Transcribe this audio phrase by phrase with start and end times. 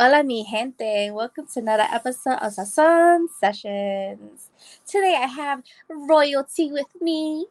[0.00, 1.10] Hola, mi gente.
[1.10, 4.48] Welcome to another episode of Sazon Sessions.
[4.86, 7.48] Today I have royalty with me,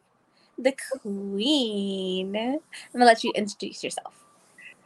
[0.58, 2.34] the queen.
[2.34, 4.24] I'm gonna let you introduce yourself.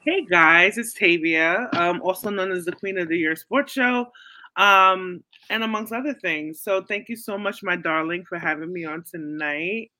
[0.01, 4.11] Hey guys, it's Tavia, um, also known as the Queen of the Year Sports Show,
[4.57, 6.61] um, and amongst other things.
[6.61, 9.93] So thank you so much, my darling, for having me on tonight.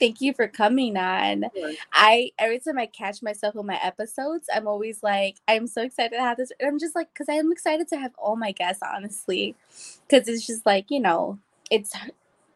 [0.00, 1.44] Thank you for coming on.
[1.54, 1.72] Sure.
[1.92, 6.16] I every time I catch myself on my episodes, I'm always like, I'm so excited
[6.16, 6.52] to have this.
[6.58, 9.54] And I'm just like, because I'm excited to have all my guests, honestly,
[10.08, 11.38] because it's just like you know,
[11.70, 11.92] it's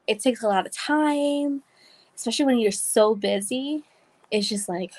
[0.07, 1.63] it takes a lot of time,
[2.15, 3.85] especially when you're so busy.
[4.31, 4.93] It's just like,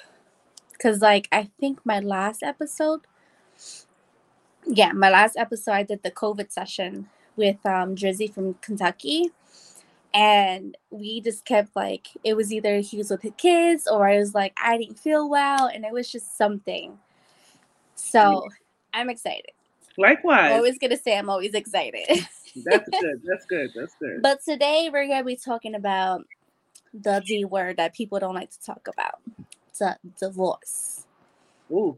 [0.71, 3.01] because like I think my last episode,
[4.65, 9.31] yeah, my last episode I did the COVID session with um Drizzy from Kentucky
[10.13, 14.17] and we just kept like it was either he was with his kids or I
[14.17, 16.97] was like I didn't feel well and it was just something.
[17.95, 18.47] So mm.
[18.93, 19.51] I'm excited.
[19.97, 22.05] likewise I'm always gonna say I'm always excited.
[22.07, 23.21] That's good.
[23.25, 23.69] That's good.
[23.75, 24.21] That's good.
[24.21, 26.25] but today we're gonna be talking about
[26.93, 29.19] the D word that people don't like to talk about.
[29.79, 31.05] The divorce.
[31.71, 31.97] Ooh,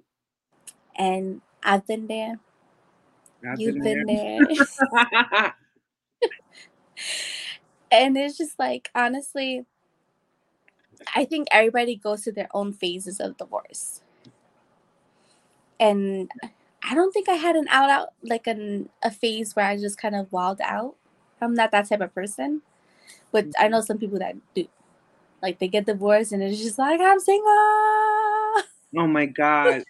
[0.97, 2.39] And I've been there.
[3.47, 5.53] I've You've been been there.
[7.91, 9.65] and it's just like honestly
[11.15, 14.01] i think everybody goes through their own phases of divorce
[15.79, 16.29] and
[16.83, 19.99] i don't think i had an out out like an a phase where i just
[19.99, 20.95] kind of walled out
[21.41, 22.61] i'm not that type of person
[23.31, 24.67] but i know some people that do
[25.41, 27.47] like they get divorced and it's just like i'm single
[28.97, 29.83] oh my god.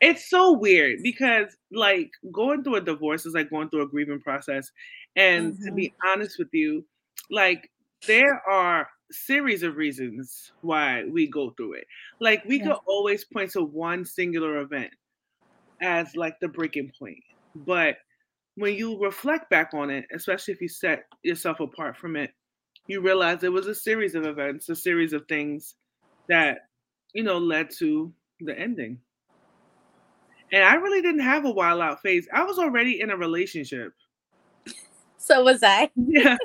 [0.00, 4.20] It's so weird because like going through a divorce is like going through a grieving
[4.20, 4.70] process.
[5.16, 5.76] And to mm-hmm.
[5.76, 6.84] be honest with you,
[7.30, 7.70] like
[8.06, 11.86] there are series of reasons why we go through it.
[12.20, 12.68] Like we Yeah.
[12.68, 14.92] could always point to one singular event
[15.80, 17.22] as like the breaking point.
[17.54, 17.98] But
[18.56, 22.32] when you reflect back on it, especially if you set yourself apart from it,
[22.86, 25.76] you realize it was a series of events, a series of things
[26.28, 26.68] that,
[27.14, 28.98] you know, led to the ending.
[30.52, 32.26] And I really didn't have a wild out phase.
[32.32, 33.92] I was already in a relationship.
[35.18, 36.36] So was i Yeah.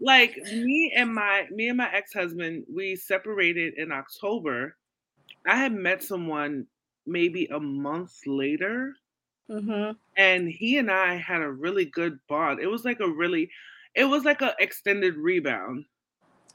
[0.00, 4.76] like me and my me and my ex-husband, we separated in October.
[5.46, 6.66] I had met someone
[7.06, 8.94] maybe a month later
[9.50, 9.92] mm-hmm.
[10.16, 12.60] and he and I had a really good bond.
[12.60, 13.50] It was like a really
[13.94, 15.84] it was like an extended rebound.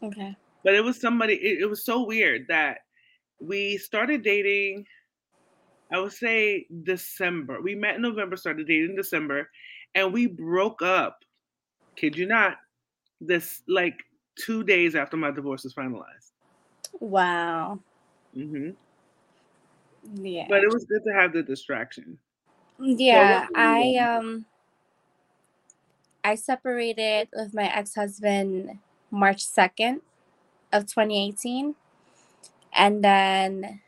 [0.03, 2.79] okay But it was somebody it, it was so weird that
[3.39, 4.85] we started dating
[5.91, 7.61] I would say December.
[7.61, 9.49] We met in November, started dating in December,
[9.95, 11.19] and we broke up.
[11.97, 12.57] Kid you not,
[13.19, 13.99] this like
[14.39, 16.31] two days after my divorce was finalized.
[16.99, 17.79] wow
[18.35, 18.69] Mm-hmm.
[20.23, 22.17] yeah But it was good to have the distraction.
[22.79, 24.45] Yeah, I um
[26.23, 30.01] I separated with my ex-husband March 2nd
[30.71, 31.75] of 2018
[32.73, 33.81] and then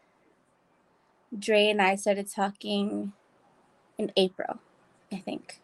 [1.37, 3.13] Dre and I started talking
[3.97, 4.59] in April,
[5.11, 5.59] I think.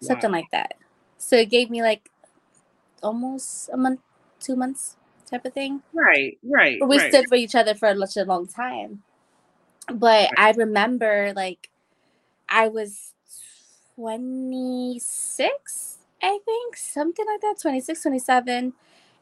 [0.00, 0.74] Something like that.
[1.18, 2.10] So it gave me like
[3.02, 4.00] almost a month,
[4.40, 4.96] 2 months
[5.30, 5.82] type of thing.
[5.92, 7.00] Right, right, But we right.
[7.00, 9.02] stood for each other for such a long time.
[9.92, 11.70] But I remember like
[12.48, 13.12] I was
[13.96, 18.74] 26, I think, something like that, 26, 27.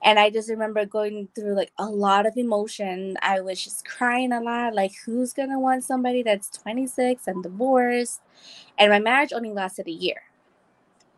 [0.04, 3.16] And I just remember going through like a lot of emotion.
[3.22, 4.75] I was just crying a lot.
[4.75, 8.21] Like, who's gonna want somebody that's 26 and divorced?
[8.78, 10.22] And my marriage only lasted a year.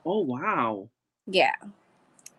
[0.06, 0.90] Oh wow.
[1.26, 1.56] Yeah.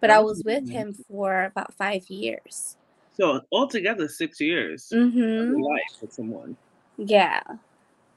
[0.01, 2.77] But I was with him for about five years.
[3.13, 5.53] So altogether six years Mm-hmm.
[5.53, 6.57] of life with someone.
[6.97, 7.41] Yeah.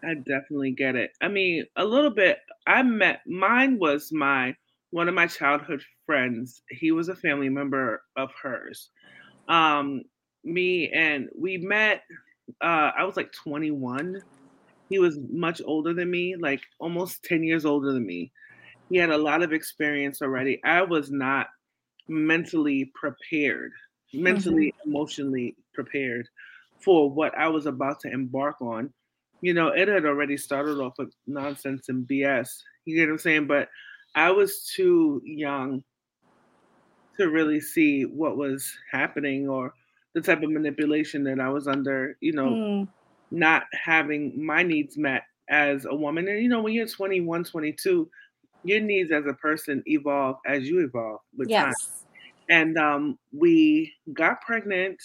[0.04, 1.12] I definitely get it.
[1.20, 2.38] I mean, a little bit.
[2.66, 4.56] I met mine was my
[4.90, 6.62] one of my childhood friends.
[6.70, 8.90] He was a family member of hers.
[9.48, 10.02] Um,
[10.44, 12.02] me and we met.
[12.62, 14.22] Uh, I was like 21.
[14.88, 18.32] He was much older than me, like almost 10 years older than me.
[18.90, 20.62] He had a lot of experience already.
[20.64, 21.48] I was not
[22.08, 23.72] mentally prepared,
[24.12, 26.28] mentally, emotionally prepared
[26.80, 28.94] for what I was about to embark on.
[29.42, 32.62] You know, it had already started off with nonsense and BS.
[32.86, 33.48] You get what I'm saying?
[33.48, 33.70] But
[34.16, 35.84] I was too young
[37.18, 39.74] to really see what was happening or
[40.14, 42.88] the type of manipulation that I was under, you know, Mm,
[43.32, 46.28] not having my needs met as a woman.
[46.28, 48.10] And, you know, when you're 21, 22,
[48.64, 51.68] your needs as a person evolve as you evolve with time.
[51.68, 52.04] yes.
[52.48, 55.00] And um, we got pregnant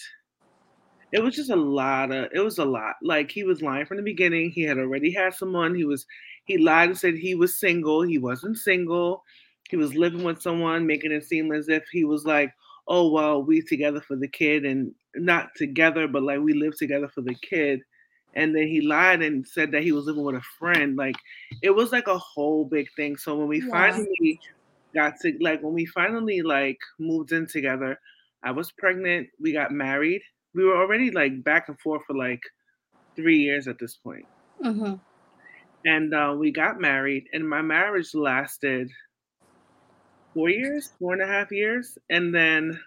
[1.12, 2.96] it was just a lot of it was a lot.
[3.02, 4.50] Like he was lying from the beginning.
[4.50, 5.74] He had already had someone.
[5.74, 6.06] He was
[6.44, 8.02] he lied and said he was single.
[8.02, 9.22] He wasn't single.
[9.68, 12.52] He was living with someone, making it seem as if he was like,
[12.88, 17.08] oh well, we together for the kid and not together, but like we live together
[17.08, 17.80] for the kid.
[18.36, 20.96] And then he lied and said that he was living with a friend.
[20.96, 21.16] Like
[21.62, 23.16] it was like a whole big thing.
[23.16, 23.70] So when we yeah.
[23.70, 24.40] finally
[24.94, 27.98] got to like when we finally like moved in together,
[28.44, 29.28] I was pregnant.
[29.40, 30.22] We got married.
[30.54, 32.42] We were already like back and forth for like
[33.16, 34.26] three years at this point.
[34.64, 34.94] Mm-hmm.
[35.84, 38.90] And uh, we got married, and my marriage lasted
[40.34, 42.78] four years, four and a half years, and then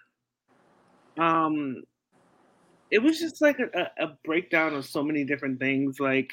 [1.18, 1.82] um,
[2.90, 6.00] it was just like a, a breakdown of so many different things.
[6.00, 6.32] Like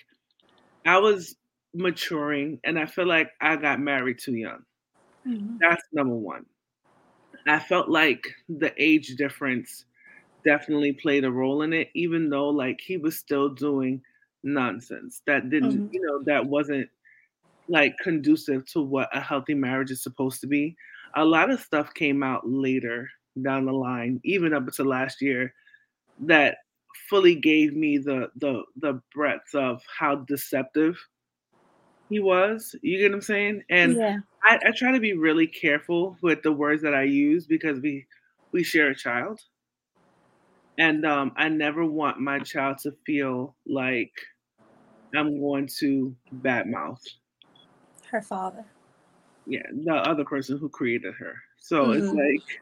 [0.85, 1.35] I was
[1.73, 4.63] maturing, and I feel like I got married too young.
[5.27, 5.57] Mm-hmm.
[5.59, 6.45] That's number one.
[7.47, 9.85] I felt like the age difference
[10.43, 14.01] definitely played a role in it, even though like he was still doing
[14.43, 15.87] nonsense that didn't, mm-hmm.
[15.91, 16.89] you know, that wasn't
[17.69, 20.75] like conducive to what a healthy marriage is supposed to be.
[21.15, 23.09] A lot of stuff came out later
[23.41, 25.53] down the line, even up until last year,
[26.21, 26.57] that
[27.09, 30.97] fully gave me the the the breadth of how deceptive
[32.09, 32.75] he was.
[32.81, 33.63] You get what I'm saying?
[33.69, 34.17] And yeah.
[34.43, 38.05] I, I try to be really careful with the words that I use because we
[38.51, 39.41] we share a child.
[40.79, 44.11] And um, I never want my child to feel like
[45.15, 47.01] I'm going to badmouth
[48.11, 48.65] her father.
[49.45, 51.35] Yeah, the other person who created her.
[51.57, 52.03] So mm-hmm.
[52.03, 52.61] it's like,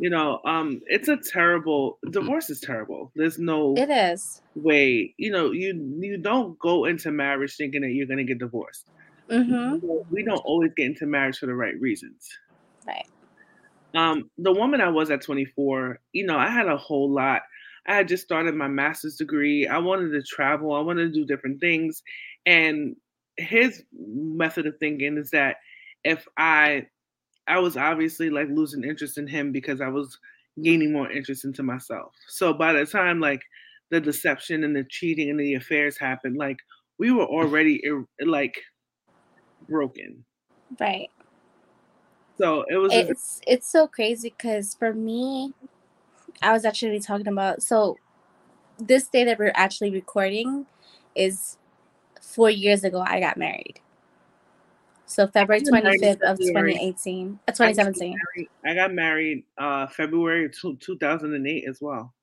[0.00, 3.12] you know, um, it's a terrible divorce is terrible.
[3.14, 7.90] There's no it is way, you know, you you don't go into marriage thinking that
[7.90, 8.88] you're gonna get divorced.
[9.28, 9.86] Mm-hmm.
[10.10, 12.28] We don't always get into marriage for the right reasons.
[12.86, 13.06] Right.
[13.94, 17.42] Um, the woman I was at 24, you know, I had a whole lot.
[17.86, 19.66] I had just started my master's degree.
[19.66, 20.74] I wanted to travel.
[20.74, 22.02] I wanted to do different things.
[22.46, 22.96] And
[23.36, 25.56] his method of thinking is that
[26.04, 26.86] if I
[27.50, 30.16] I was obviously like losing interest in him because I was
[30.62, 32.12] gaining more interest into myself.
[32.28, 33.42] So by the time like
[33.90, 36.58] the deception and the cheating and the affairs happened, like
[36.98, 37.82] we were already
[38.24, 38.54] like
[39.68, 40.24] broken.
[40.78, 41.10] Right.
[42.38, 42.92] So it was.
[42.94, 45.52] It's a- it's so crazy because for me,
[46.40, 47.98] I was actually talking about so
[48.78, 50.66] this day that we're actually recording
[51.14, 51.58] is
[52.22, 53.00] four years ago.
[53.00, 53.80] I got married.
[55.10, 58.16] So February twenty fifth of twenty eighteen, uh, twenty seventeen.
[58.64, 62.14] I got married uh February two thousand and eight as well.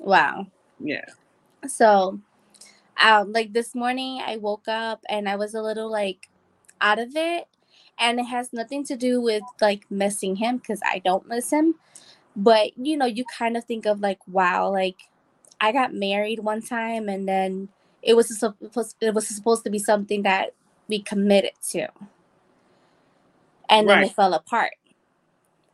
[0.00, 0.48] Wow.
[0.80, 1.04] Yeah.
[1.68, 2.18] So,
[3.00, 6.28] um, like this morning, I woke up and I was a little like
[6.80, 7.46] out of it
[8.00, 11.76] and it has nothing to do with like missing him because I don't miss him.
[12.34, 14.96] But you know, you kind of think of like, wow, like
[15.60, 17.68] I got married one time, and then
[18.02, 20.52] it was supposed it was supposed to be something that
[20.88, 21.88] we committed to,
[23.68, 24.10] and then right.
[24.10, 24.72] it fell apart.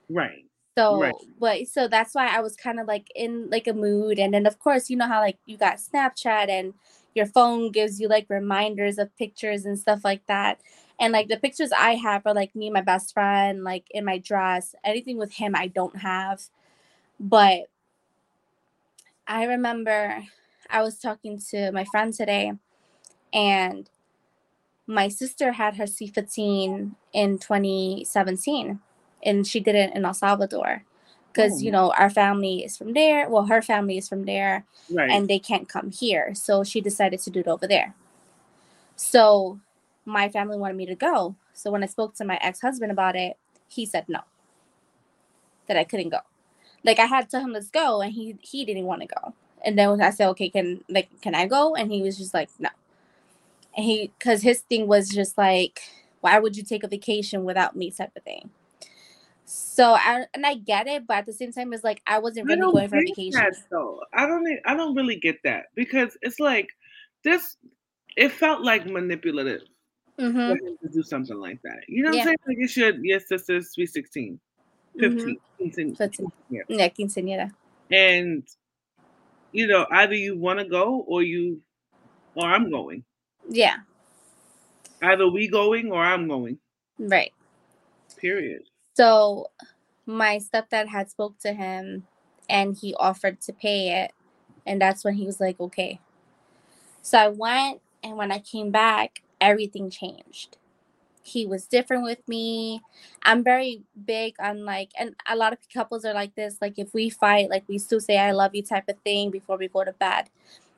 [0.09, 0.45] Right.
[0.79, 1.15] So, right.
[1.39, 4.47] but so that's why I was kind of like in like a mood, and then
[4.47, 6.75] of course, you know how like you got Snapchat and
[7.15, 10.61] your phone gives you like reminders of pictures and stuff like that.
[11.01, 14.05] And like the pictures I have are like me and my best friend, like in
[14.05, 14.75] my dress.
[14.85, 16.43] Anything with him, I don't have.
[17.19, 17.63] But
[19.27, 20.25] I remember
[20.69, 22.53] I was talking to my friend today,
[23.33, 23.89] and
[24.91, 28.81] my sister had her C15 in 2017,
[29.23, 30.85] and she did it in El Salvador
[31.33, 31.59] because oh.
[31.59, 33.31] you know our family is from there.
[33.31, 35.09] Well, her family is from there, right.
[35.09, 37.95] and they can't come here, so she decided to do it over there.
[38.97, 39.61] So
[40.05, 41.37] my family wanted me to go.
[41.53, 43.37] So when I spoke to my ex husband about it,
[43.69, 44.21] he said no,
[45.69, 46.21] that I couldn't go.
[46.85, 49.35] Like I had to tell him let's go, and he he didn't want to go.
[49.65, 51.77] And then I said, okay, can like can I go?
[51.77, 52.71] And he was just like no.
[53.77, 55.81] And he because his thing was just like,
[56.21, 58.51] why would you take a vacation without me, type of thing.
[59.45, 62.47] So I and I get it, but at the same time, it's like I wasn't
[62.47, 63.41] really I going for vacation.
[63.41, 64.01] That, though.
[64.13, 66.71] I don't I don't really get that because it's like
[67.25, 67.57] this.
[68.17, 69.63] It felt like manipulative
[70.21, 70.87] mm-hmm.
[70.87, 71.81] to do something like that.
[71.89, 72.23] You know what yeah.
[72.23, 72.37] I'm saying?
[72.47, 74.39] Like you should, yes, sister's sweet 16,
[74.99, 75.93] 15, mm-hmm.
[75.95, 76.61] 15, yeah.
[76.69, 77.49] yeah.
[77.91, 78.47] And
[79.53, 81.61] you know, either you want to go or you,
[82.35, 83.05] or I'm going.
[83.51, 83.79] Yeah.
[85.03, 86.59] Either we going or I'm going.
[86.99, 87.33] Right.
[88.17, 88.63] Period.
[88.95, 89.49] So,
[90.07, 92.07] my stepdad had spoke to him,
[92.49, 94.13] and he offered to pay it,
[94.67, 96.01] and that's when he was like, okay.
[97.03, 100.57] So I went, and when I came back, everything changed.
[101.23, 102.83] he was different with me.
[103.23, 106.59] I'm very big on like, and a lot of couples are like this.
[106.61, 109.57] Like, if we fight, like we still say "I love you" type of thing before
[109.59, 110.31] we go to bed.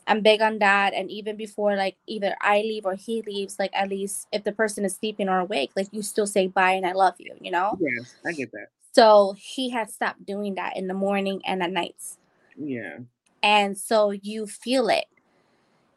[0.06, 3.70] I'm big on that, and even before like either I leave or he leaves, like
[3.72, 6.86] at least if the person is sleeping or awake, like you still say bye and
[6.86, 7.34] I love you.
[7.40, 7.78] You know?
[7.80, 8.68] Yes, I get that.
[8.92, 12.18] So he had stopped doing that in the morning and at nights.
[12.56, 12.98] Yeah.
[13.42, 15.06] And so you feel it.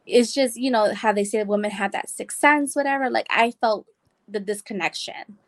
[0.06, 3.10] It's just, you know, how they say women have that sixth sense, whatever.
[3.10, 3.86] Like I felt
[4.28, 5.38] the disconnection.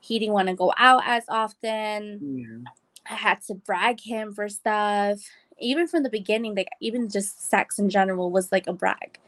[0.00, 2.20] He didn't want to go out as often.
[2.22, 2.70] Yeah.
[3.10, 5.20] I had to brag him for stuff.
[5.58, 9.18] Even from the beginning, like even just sex in general was like a brag.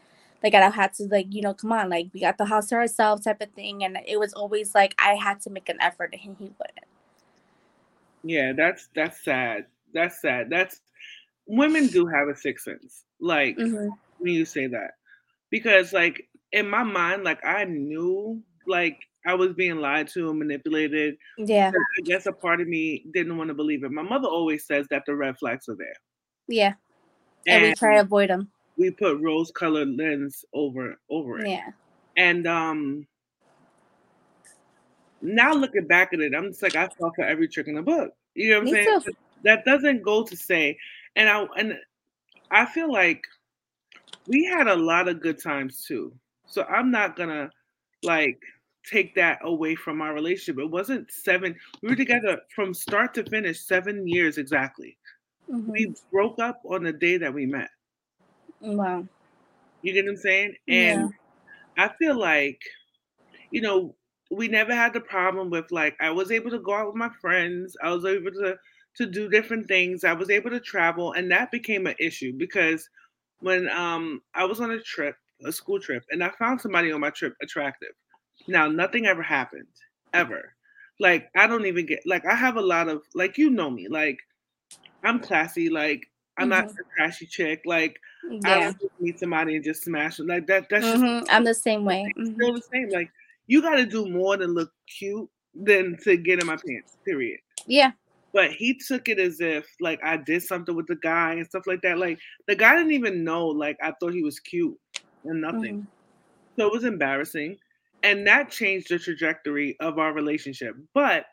[0.43, 2.77] Like I had to like, you know, come on, like we got the house to
[2.77, 3.85] ourselves type of thing.
[3.85, 6.87] And it was always like I had to make an effort and he wouldn't.
[8.23, 9.67] Yeah, that's that's sad.
[9.95, 10.51] That's sad.
[10.51, 10.81] That's
[11.47, 13.05] women do have a sixth sense.
[13.21, 13.89] Like Mm-hmm.
[14.19, 14.93] when you say that.
[15.51, 20.39] Because like in my mind, like I knew like I was being lied to and
[20.39, 21.17] manipulated.
[21.39, 21.73] Yeah.
[21.99, 23.91] I guess a part of me didn't want to believe it.
[23.91, 25.97] My mother always says that the red flags are there.
[26.49, 26.75] Yeah.
[27.47, 28.51] And, we try to avoid them.
[28.77, 31.49] we put rose colored lens over over it.
[31.49, 31.71] Yeah.
[32.17, 33.07] And um
[35.23, 37.83] now looking back at it, I'm just like I fell for every trick in the
[37.83, 38.13] book.
[38.35, 39.01] You know what I'm Me saying?
[39.03, 39.13] too.
[39.45, 40.79] That doesn't go to say,
[41.15, 41.75] and I and
[42.51, 43.25] I feel like
[44.27, 46.13] we had a lot of good times too.
[46.47, 47.51] So I'm not gonna
[48.03, 48.39] like
[48.89, 50.61] take that away from our relationship.
[50.61, 51.57] It wasn't seven.
[51.83, 54.97] We were together from start to finish seven years exactly.
[55.49, 55.77] Mhm.
[55.77, 57.71] We broke up on the day that we met.
[58.61, 59.09] Wow.
[59.83, 60.57] You get what I'm saying?
[60.67, 61.09] Yeah.
[61.09, 61.13] And
[61.79, 62.61] I feel like,
[63.51, 63.97] you know,
[64.31, 67.11] we never had the problem with like I was able to go out with my
[67.21, 67.77] friends.
[67.83, 68.59] I was able to
[68.97, 70.05] to do different things.
[70.05, 72.89] I was able to travel, and that became an issue because
[73.41, 77.01] when um I was on a trip, a school trip, and I found somebody on
[77.01, 77.93] my trip attractive.
[78.49, 79.69] Now nothing ever happened
[80.13, 80.55] ever.
[81.01, 83.89] Like I don't even get like I have a lot of like you know me
[83.89, 84.19] like
[85.07, 86.03] I'm classy like
[86.39, 86.79] I'm not Mhm.
[86.81, 87.97] a trashy chick like
[88.45, 88.59] I Yeah.
[88.59, 90.69] don't just meet somebody and just smash them like that.
[90.71, 92.13] That's just hmm I'm the same way.
[92.17, 92.91] it's hmm still the same.
[92.93, 93.11] Like
[93.47, 96.99] you got to do more than look cute than to get in my pants.
[97.07, 97.41] Period.
[97.67, 97.93] Yeah.
[98.33, 101.67] But he took it as if like I did something with the guy and stuff
[101.67, 101.99] like that.
[101.99, 103.47] Like the guy didn't even know.
[103.49, 104.77] Like I thought he was cute
[105.25, 105.79] and nothing.
[105.79, 105.83] hmm
[106.59, 107.59] So it was embarrassing,
[108.03, 110.77] and that changed the trajectory of our relationship.
[110.95, 111.27] But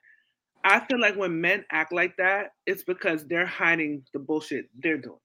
[0.63, 4.97] I feel like when men act like that, it's because they're hiding the bullshit they're
[4.97, 5.19] doing.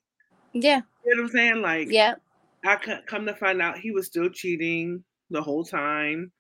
[0.53, 0.81] Yeah.
[1.05, 1.63] You know what I'm saying?
[1.63, 2.15] Like Yeah.
[2.65, 2.77] I
[3.07, 6.33] come to find out he was still cheating the whole time.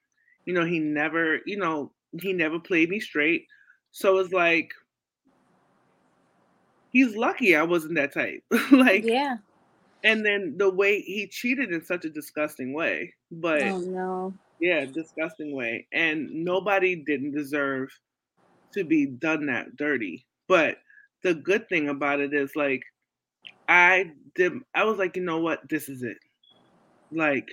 [0.46, 3.46] You know, he never, you know, he never played me straight.
[3.92, 4.72] So it's like
[6.90, 8.42] he's lucky I wasn't that type.
[8.72, 9.36] like Yeah.
[10.04, 13.14] and then the way he cheated in such a disgusting way.
[13.30, 14.34] But Oh no.
[14.60, 15.86] yeah, disgusting way.
[15.92, 17.90] And nobody didn't deserve
[18.74, 20.26] to be done that dirty.
[20.48, 20.78] But
[21.22, 22.82] the good thing about it is like
[23.68, 26.18] I did I was like, you know what, this is it.
[27.10, 27.48] Like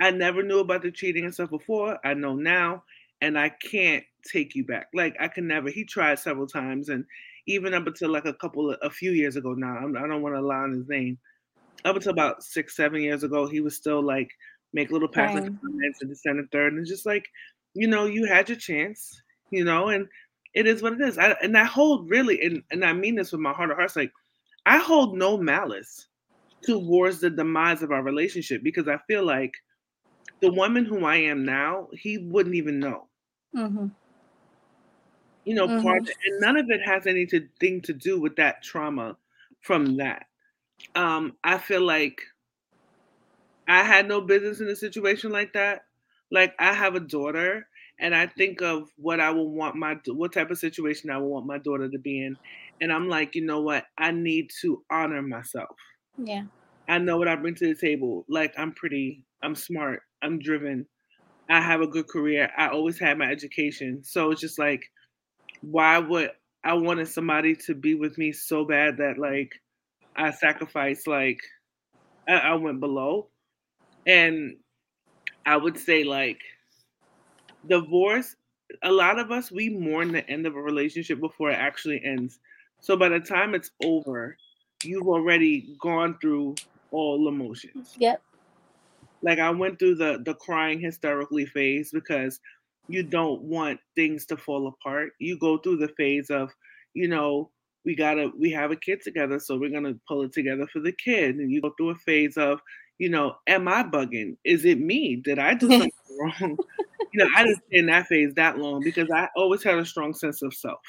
[0.00, 1.98] I never knew about the cheating and stuff before.
[2.04, 2.84] I know now,
[3.20, 4.88] and I can't take you back.
[4.94, 5.68] Like I can never.
[5.70, 7.04] He tried several times, and
[7.46, 9.76] even up until like a couple of a few years ago now.
[9.76, 11.18] I'm, I don't want to lie on his name.
[11.84, 14.30] Up until about six, seven years ago, he was still like
[14.74, 15.60] make little passing Right.
[15.62, 17.28] comments and this and the third, and it's just like,
[17.74, 20.08] you know, you had your chance, you know, and
[20.54, 21.18] it is what it is.
[21.18, 23.96] I, and I hold really, and and I mean this with my heart of hearts,
[23.96, 24.12] like
[24.66, 26.08] I hold no malice
[26.64, 29.54] towards the demise of our relationship because I feel like
[30.40, 33.08] the woman who I am now, he wouldn't even know.
[33.52, 33.90] hmm
[35.44, 36.10] You know, part Mhm.
[36.26, 39.18] and none of it has anything to do with that trauma
[39.60, 40.26] from that.
[40.94, 42.22] Um, I feel like
[43.68, 45.86] I had no business in a situation like that.
[46.30, 47.68] Like I have a daughter,
[48.00, 51.26] and I think of what I would want my what type of situation I would
[51.26, 52.36] want my daughter to be in,
[52.80, 53.84] and I'm like, you know what?
[53.98, 55.76] I need to honor myself.
[56.18, 56.44] Yeah.
[56.88, 58.24] I know what I bring to the table.
[58.28, 60.86] Like I'm pretty, I'm smart, I'm driven.
[61.48, 62.50] I have a good career.
[62.56, 64.02] I always had my education.
[64.04, 64.84] So it's just like,
[65.62, 66.30] why would
[66.64, 69.52] I wanted somebody to be with me so bad that like
[70.16, 71.40] I sacrificed like
[72.28, 73.28] I, I went below.
[74.06, 74.56] And
[75.46, 76.40] I would say like
[77.68, 78.36] divorce,
[78.82, 82.38] a lot of us we mourn the end of a relationship before it actually ends.
[82.80, 84.36] So by the time it's over,
[84.82, 86.54] you've already gone through
[86.90, 87.94] all emotions.
[87.98, 88.22] Yep.
[89.22, 92.40] Like I went through the the crying hysterically phase because
[92.88, 95.12] you don't want things to fall apart.
[95.18, 96.50] You go through the phase of,
[96.94, 97.50] you know,
[97.84, 100.92] we gotta we have a kid together, so we're gonna pull it together for the
[100.92, 101.36] kid.
[101.36, 102.60] And you go through a phase of,
[103.00, 104.36] you know, am I bugging?
[104.44, 105.16] Is it me?
[105.16, 105.90] Did I do something
[106.20, 106.58] wrong?
[107.12, 109.86] you know, I didn't stay in that phase that long because I always had a
[109.86, 110.80] strong sense of self.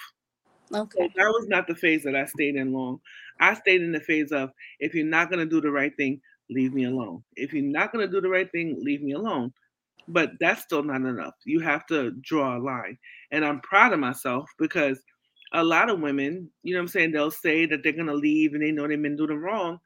[0.74, 0.98] Okay.
[1.00, 3.00] So that was not the phase that I stayed in long.
[3.39, 4.51] I stayed in the phase of
[4.82, 7.24] if you're not gonna do the right thing, leave me alone.
[7.38, 9.53] If you're not gonna do the right thing, leave me alone.
[10.10, 11.36] But that's still not enough.
[11.46, 12.98] You have to draw a line.
[13.32, 15.01] And I'm proud of myself because
[15.53, 18.53] a lot of women, you know what I'm saying, they'll say that they're gonna leave
[18.53, 19.80] and they know they've been doing wrong.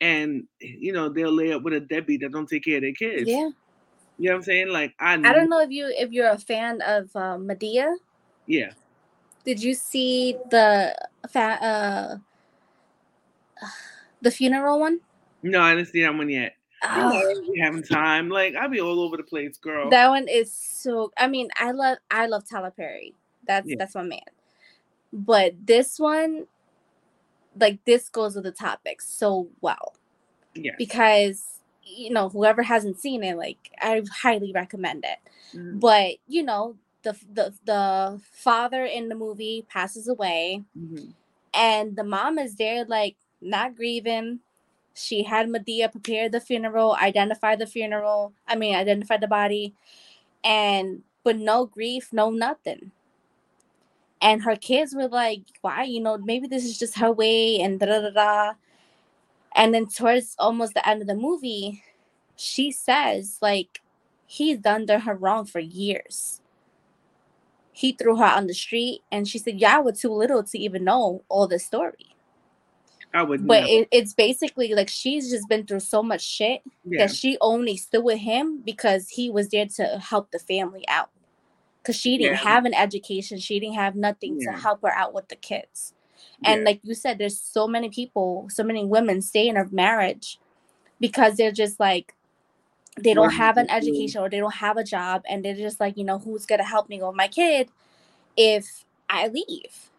[0.00, 2.92] And you know, they'll lay up with a deadbeat that don't take care of their
[2.92, 3.28] kids.
[3.28, 3.50] Yeah.
[4.18, 4.68] You know what I'm saying?
[4.68, 7.94] Like I I don't know if you if you're a fan of uh, Madea.
[8.46, 8.72] Yeah.
[9.44, 10.94] Did you see the
[11.28, 12.16] fa- uh
[14.22, 15.00] the funeral one?
[15.42, 16.54] No, I didn't see that one yet.
[16.82, 18.28] Oh, having time.
[18.28, 19.90] Like I'll be all over the place, girl.
[19.90, 21.12] that one is so.
[21.18, 23.14] I mean, I love I love Tyler Perry.
[23.46, 23.76] That's Yeah.
[23.78, 24.20] that's my man.
[25.12, 26.46] But this one,
[27.58, 29.94] like this goes with the topic so well
[30.54, 30.72] yeah.
[30.78, 31.44] because
[31.84, 35.18] you know whoever hasn't seen it, like I highly recommend it.
[35.56, 41.14] Mhm, But you know the the the father in the movie passes away, mhm.
[41.54, 44.40] and the mom is there like not grieving
[44.94, 49.74] she had madea prepare the funeral identify the funeral i mean identify the body
[50.44, 52.92] and but no grief no nothing
[54.22, 57.80] and her kids were like why you know maybe this is just her way and
[57.80, 58.52] da da da
[59.54, 61.82] and then towards almost the end of the movie
[62.36, 63.80] she says like
[64.30, 66.40] he's done done her wrong for years.
[67.72, 70.84] He threw her on the street and she said yeah was too little to even
[70.84, 72.14] know all the story.
[73.12, 77.06] I would but it, it's basically like she's just been through so much shit yeah.
[77.06, 81.10] that she only stood with him because he was there to help the family out
[81.82, 82.44] because she didn't Yeah.
[82.44, 84.52] have an education she didn't have nothing Yeah.
[84.52, 85.94] to help her out with the kids
[86.44, 86.64] and yeah.
[86.66, 90.38] like you said there's so many people so many women stay in a marriage
[91.00, 92.14] because they're just like
[92.98, 95.96] they don't have an education or they don't have a job and they're just like
[95.96, 97.68] you know who's gonna help me with my kid
[98.36, 99.90] if i leave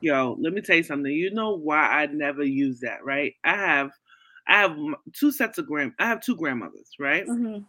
[0.00, 1.10] Yo, let me tell you something.
[1.10, 3.34] You know why I never use that, right?
[3.42, 3.90] I have,
[4.46, 4.76] I have
[5.14, 5.92] two sets of grand.
[5.98, 7.24] I have two grandmothers, right?
[7.24, 7.60] hmm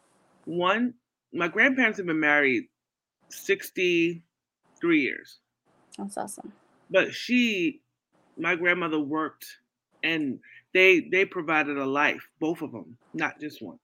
[0.43, 0.95] One,
[1.34, 2.65] my grandparents have been married
[3.29, 5.40] sixty-three years,
[5.98, 6.53] that's awesome
[6.90, 7.81] but she,
[8.38, 9.46] my grandmother worked,
[10.03, 10.40] and
[10.74, 13.79] they they provided a life, both of them, not just one.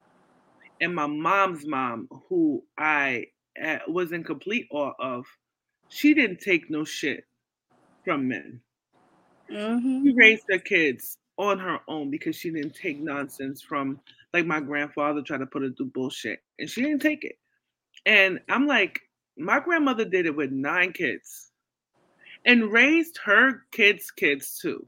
[0.82, 3.28] And my mom's mom, who I
[3.64, 5.26] uh, was in complete awe of,
[5.90, 7.26] she didn't take no shit
[8.06, 8.62] from men.
[9.50, 14.02] hmm She raised her kids on her own because she didn't take nonsense from
[14.34, 17.38] like my grandfather tried to put her through bullshit and she didn't take it.
[18.06, 19.02] And I'm like,
[19.38, 21.52] my grandmother did it with nine kids
[22.46, 24.88] and raised her kids' kids too.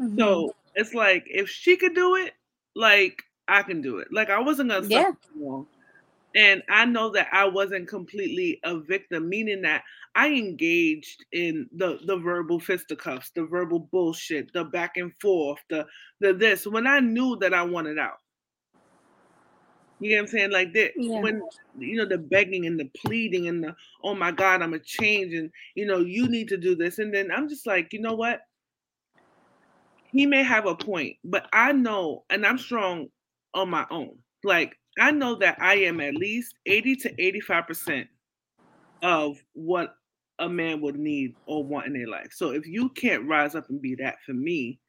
[0.00, 0.18] Mm-hmm.
[0.18, 2.34] So it's like if she could do it,
[2.74, 4.08] like I can do it.
[4.12, 5.12] Like I wasn't gonna Yeah.
[5.36, 5.68] long.
[6.34, 9.82] And I know that I wasn't completely a victim, meaning that
[10.14, 15.86] I engaged in the the verbal fisticuffs, the verbal bullshit, the back and forth, the
[16.20, 18.18] the this when I knew that I wanted out.
[19.98, 20.50] You know what I'm saying?
[20.52, 21.20] Like that Yeah.
[21.20, 24.78] when you know the begging and the pleading and the oh my god, I'm a
[24.80, 26.98] change and you know you need to do this.
[26.98, 28.40] And then I'm just like, you know what?
[30.10, 33.08] He may have a point, but I know and I'm strong
[33.54, 34.22] on my own.
[34.42, 38.08] Like I know that I am at least 80 to 85%
[39.02, 39.94] of what
[40.38, 42.32] a man would need or want in their life.
[42.32, 44.80] So if you can't rise up and be that for me,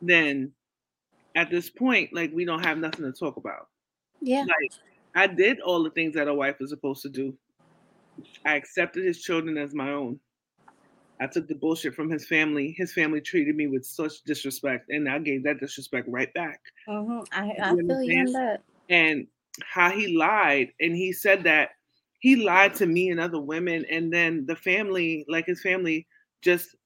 [0.00, 0.54] then
[1.36, 3.68] at this point, like we don't have nothing to talk about.
[4.22, 4.72] Yeah Like
[5.14, 7.38] I did all the things that a wife is supposed to do.
[8.44, 10.20] I accepted his children as my own.
[11.20, 12.72] I took the bullshit from his family.
[12.76, 16.60] His family treated me with such disrespect, and I gave that disrespect right back.
[16.86, 18.62] hmm I, I You feel you on that.
[18.88, 19.26] and
[19.62, 21.70] how he lied and he said that
[22.20, 26.06] he lied to me and other women and then the family like his family
[26.42, 26.76] just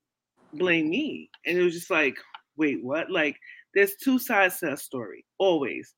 [0.54, 2.16] blamed me and it was just like
[2.56, 3.38] wait what like
[3.74, 5.94] there's two sides to that story always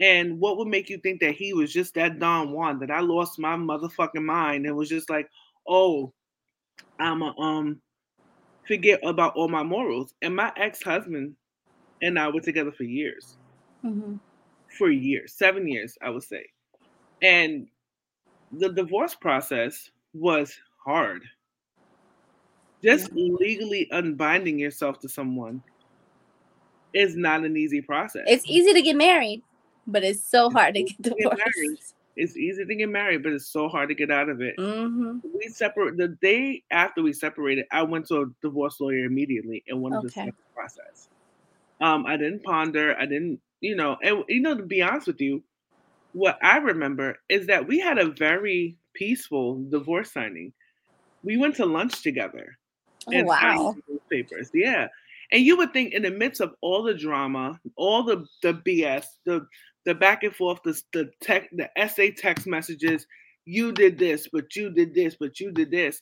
[0.00, 3.00] and what would make you think that he was just that don juan that i
[3.00, 5.28] lost my motherfucking mind and was just like
[5.68, 6.12] oh
[6.98, 7.80] i'm a um
[8.66, 11.34] forget about all my morals and my ex-husband
[12.02, 13.36] and i were together for years
[13.82, 14.16] hmm
[14.74, 16.46] for years, seven years, I would say.
[17.22, 17.68] And
[18.52, 21.22] the divorce process was hard.
[22.82, 25.62] Just legally unbinding yourself to someone
[26.92, 28.24] is not an easy process.
[28.26, 29.42] It's easy to get married,
[29.86, 31.38] but it's so hard to get divorced.
[31.38, 31.78] married.
[32.16, 34.54] It's easy to get married, but it's so hard to get out of it.
[34.58, 37.66] hmm We separate the day after we separated.
[37.72, 41.08] I went to a divorce lawyer immediately and wanted to start the process.
[41.80, 42.96] Um, I didn't ponder.
[42.96, 45.42] I didn't, you know, and you know, to be honest with you,
[46.12, 50.52] what I remember is that we had a very peaceful divorce signing.
[51.24, 52.56] We went to lunch together.
[53.08, 53.74] Oh wow.
[54.10, 54.50] Papers.
[54.54, 54.88] Yeah.
[55.32, 59.06] And you would think in the midst of all the drama, all the the BS,
[59.24, 59.46] the
[59.84, 63.06] the back and forth, the the tech, the essay text messages,
[63.44, 66.00] you did this, but you did this, but you did this.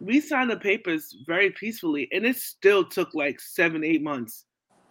[0.00, 4.44] We signed the papers very peacefully, and it still took like seven, eight months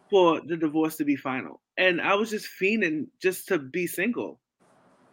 [0.09, 1.59] for the divorce to be final.
[1.77, 4.39] And I was just fiending just to be single.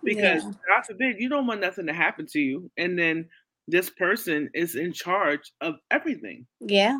[0.03, 0.51] Because yeah.
[0.69, 2.71] God forbid you don't want nothing to happen to you.
[2.77, 3.29] And then
[3.69, 6.47] this person is in charge of everything.
[6.61, 6.99] Yeah.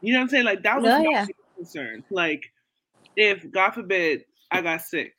[0.00, 0.44] You know what I'm saying?
[0.44, 1.26] Like that was oh, my yeah.
[1.56, 2.04] concern.
[2.10, 2.44] Like
[3.16, 5.14] if God forbid I got sick,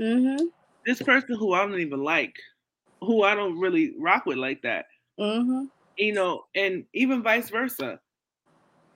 [0.00, 0.44] mm-hmm.
[0.86, 2.34] this person who I don't even like,
[3.00, 4.86] who I don't really rock with like that,
[5.18, 5.64] mm-hmm.
[5.96, 8.00] you know, and even vice versa,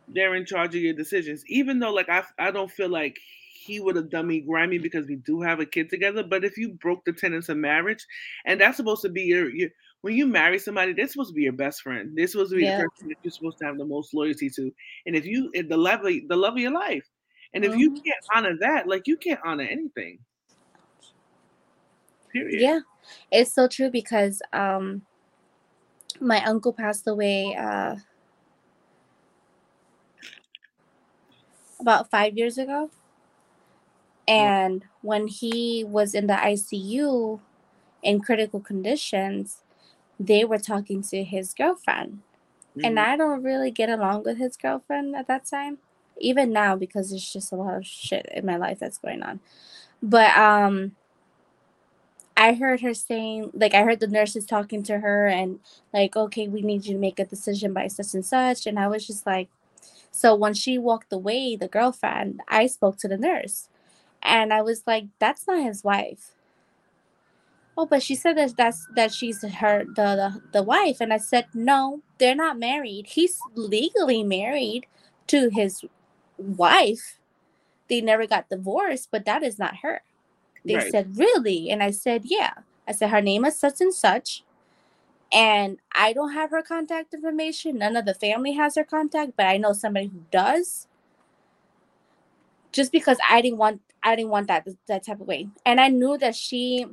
[0.08, 1.42] they're in charge of your decisions.
[1.48, 3.18] Even though, like, I I don't feel like
[3.68, 6.22] he would have done me grimy because we do have a kid together.
[6.22, 8.06] But if you broke the tenets of marriage,
[8.46, 9.70] and that's supposed to be your your
[10.02, 12.12] when you marry somebody, they're supposed to be your best friend.
[12.14, 12.78] They're supposed to be yeah.
[12.78, 14.72] the person that you're supposed to have the most loyalty to.
[15.06, 17.04] And if you the love of, the love of your life,
[17.54, 17.80] and if mm-hmm.
[17.80, 20.18] you can't honor that, like you can't honor anything.
[22.32, 22.61] Period.
[22.61, 22.80] Yeah,
[23.32, 25.02] it's so true because um,
[26.20, 27.96] my uncle passed away uh,
[31.80, 32.90] about five years ago.
[34.26, 37.40] And when he was in the ICU
[38.02, 39.62] in critical conditions,
[40.20, 42.20] they were talking to his girlfriend.
[42.76, 42.84] Mm-hmm.
[42.84, 45.78] And I don't really get along with his girlfriend at that time,
[46.20, 49.40] even now because there's just a lot of shit in my life that's going on.
[50.02, 50.92] But um
[52.37, 55.59] I heard her saying, like, I heard the nurses talking to her and,
[55.92, 58.64] like, okay, we need you to make a decision by such and such.
[58.64, 59.48] And I was just like,
[60.12, 63.68] so when she walked away, the girlfriend, I spoke to the nurse
[64.22, 66.33] and I was like, that's not his wife.
[67.76, 71.18] Oh, but she said that that's that she's her the, the the wife, and I
[71.18, 73.07] said no, they're not married.
[73.07, 74.87] He's legally married
[75.28, 75.85] to his
[76.38, 77.18] wife.
[77.88, 80.03] They never got divorced, but that is not her.
[80.64, 80.90] They right.
[80.90, 81.70] said, Really?
[81.70, 82.53] And I said, Yeah.
[82.87, 84.44] I said, Her name is such and such.
[85.33, 87.79] And I don't have her contact information.
[87.79, 90.87] None of the family has her contact, but I know somebody who does.
[92.72, 95.48] Just because I didn't want I didn't want that that type of way.
[95.64, 96.87] And I knew that she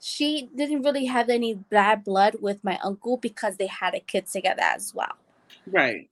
[0.00, 4.26] she didn't really have any bad blood with my uncle because they had a kid
[4.26, 5.16] together as well.
[5.66, 6.08] Right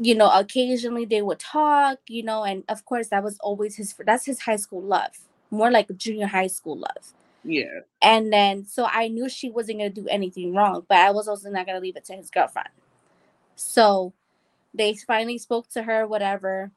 [0.00, 3.94] you know occasionally they would talk you know and of course that was always his
[4.06, 5.12] that's his high school love
[5.50, 7.12] more like junior high school love.
[7.44, 7.80] Yeah.
[8.02, 11.50] And then so I knew she wasn't gonna do anything wrong, but I was also
[11.50, 12.68] not gonna leave it to his girlfriend.
[13.56, 14.12] So
[14.74, 16.72] they finally spoke to her, whatever.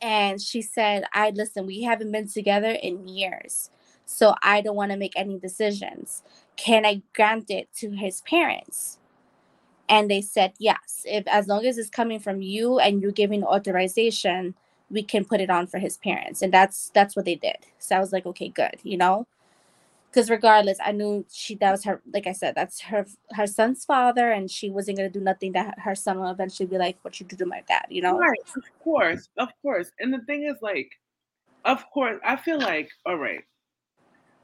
[0.00, 3.70] And she said, I listen, we haven't been together in years.
[4.04, 6.22] So I don't want to make any decisions.
[6.56, 8.98] Can I grant it to his parents?
[9.92, 11.04] And they said yes.
[11.04, 14.54] If as long as it's coming from you and you're giving authorization,
[14.88, 16.40] we can put it on for his parents.
[16.40, 17.58] And that's that's what they did.
[17.78, 19.26] So i was like okay good you know?
[20.10, 23.84] Because regardless i knew she that was her like i said that's her her son's
[23.84, 26.98] father and she wasn't going to do nothing that her son will eventually be like
[27.02, 28.18] what you do to my dad you know?
[28.18, 29.90] Right of course of course.
[30.00, 30.90] And the thing is like
[31.66, 33.44] of course i feel like all right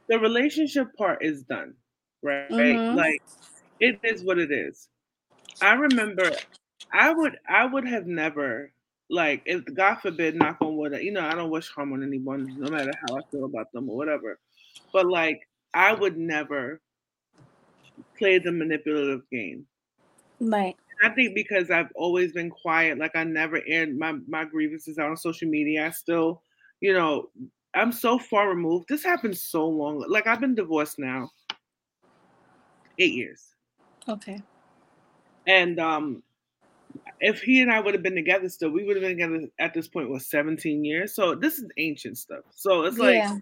[0.09, 1.75] the relationship part is done
[2.23, 2.51] right?
[2.51, 2.97] Mm-hmm.
[2.97, 3.23] like
[3.81, 4.89] it is what it is
[5.63, 6.31] i remember
[6.93, 8.73] i would i would have never
[9.11, 12.55] like if God forbid, knock on wood, you know, I don't wish harm on anyone,
[12.59, 14.39] no matter how I feel about them or whatever.
[14.93, 16.81] But like, I would never
[18.19, 19.67] play the manipulative game.
[20.41, 20.77] Right.
[21.03, 25.11] I think because I've always been quiet, like I never aired my my grievances out
[25.11, 25.87] on social media.
[25.87, 26.43] I still,
[26.81, 27.31] you know,
[27.75, 28.89] I'm so far removed.
[28.89, 30.05] This happened so long.
[30.09, 31.31] Like I've been divorced now
[32.99, 33.55] eight years.
[34.09, 34.43] Okay.
[35.49, 36.23] And um,
[37.21, 39.75] if he and I would have been together still, we would have been together at
[39.75, 41.15] this point was 17 years.
[41.15, 42.45] So this is ancient stuff.
[42.55, 43.39] So it's like yeah.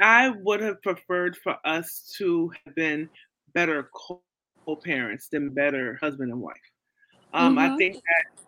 [0.00, 3.10] I would have preferred for us to have been
[3.54, 3.90] better
[4.64, 6.56] co-parents than better husband and wife.
[7.34, 7.74] Um, mm-hmm.
[7.74, 8.44] I think that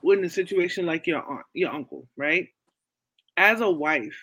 [0.00, 2.48] when a situation like your aunt, your uncle, right?
[3.36, 4.18] As a wife,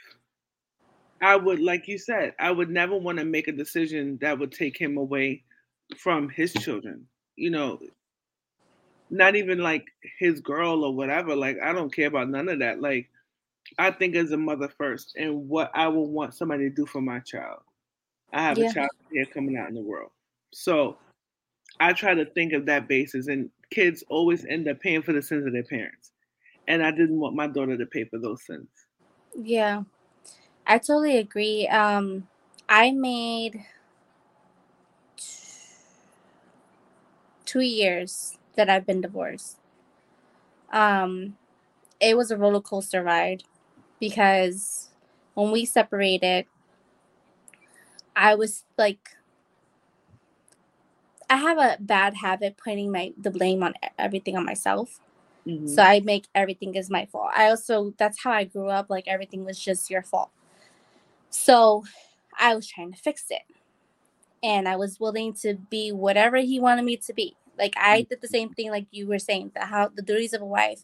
[1.21, 4.51] I would, like you said, I would never want to make a decision that would
[4.51, 5.43] take him away
[5.97, 7.07] from his children.
[7.35, 7.79] You know,
[9.09, 9.85] not even like
[10.19, 11.35] his girl or whatever.
[11.35, 12.81] Like I don't care about none of that.
[12.81, 13.09] Like
[13.77, 17.01] I think as a mother first and what I would want somebody to do for
[17.01, 17.59] my child.
[18.33, 18.69] I have yeah.
[18.69, 20.11] a child here coming out in the world.
[20.53, 20.97] So
[21.79, 25.21] I try to think of that basis and kids always end up paying for the
[25.21, 26.11] sins of their parents.
[26.67, 28.67] And I didn't want my daughter to pay for those sins.
[29.39, 29.83] Yeah.
[30.65, 31.67] I totally agree.
[31.67, 32.27] Um
[32.69, 33.63] I made
[37.53, 39.59] two years that I've been divorced.
[40.71, 41.37] Um,
[41.99, 43.43] it was a roller coaster ride
[43.99, 44.89] because
[45.35, 46.47] when we separated,
[48.15, 49.09] I was like,
[51.29, 54.99] I have a bad habit putting my the blame on everything on myself.
[55.47, 55.67] Mm-hmm.
[55.67, 57.31] So I make everything as my fault.
[57.35, 58.89] I also that's how I grew up.
[58.89, 60.31] Like everything was just your fault.
[61.29, 61.83] So
[62.39, 63.43] I was trying to fix it,
[64.41, 67.35] and I was willing to be whatever he wanted me to be.
[67.57, 68.09] Like I mm.
[68.09, 70.83] did the same thing, like you were saying, the how the duties of a wife,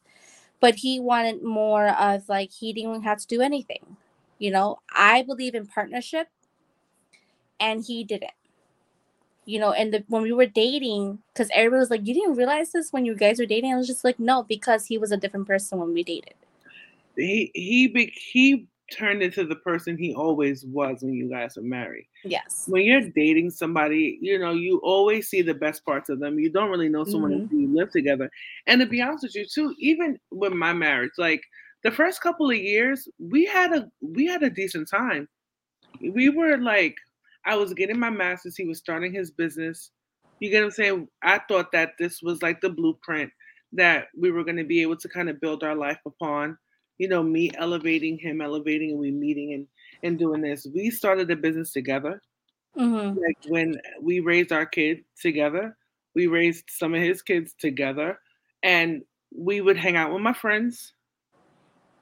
[0.60, 3.98] but he wanted more of like he didn't have to do anything.
[4.38, 6.30] You know, I believe in partnership,
[7.60, 8.32] and he didn't.
[9.46, 12.72] You know, and the, when we were dating, because everybody was like, "You didn't realize
[12.72, 15.18] this when you guys were dating." I was just like, "No," because he was a
[15.18, 16.36] different person when we dated.
[17.16, 22.08] He he he turned into the person he always was when you guys were married.
[22.24, 22.66] Yes.
[22.68, 26.40] When you're dating somebody, you know, you always see the best parts of them.
[26.40, 27.42] You don't really know someone mm-hmm.
[27.44, 28.30] until you live together.
[28.68, 31.42] And to be honest with you, too, even with my marriage, like
[31.84, 35.28] the first couple of years, we had a we had a decent time.
[36.02, 36.96] We were like,
[37.46, 39.92] I was getting my master's, he was starting his business.
[40.40, 41.08] You get what I'm saying?
[41.24, 43.32] I thought that this was like the blueprint
[43.74, 46.58] that we were going to be able to kind of build our life upon
[47.00, 49.66] you know, me elevating him, elevating, and we meeting and
[50.04, 50.68] and doing this.
[50.74, 52.22] We started a business together.
[52.78, 53.20] Mm-hmm.
[53.20, 55.76] Like when we raised our kid together,
[56.14, 58.20] we raised some of his kids together,
[58.62, 59.02] and
[59.36, 60.94] we would hang out with my friends.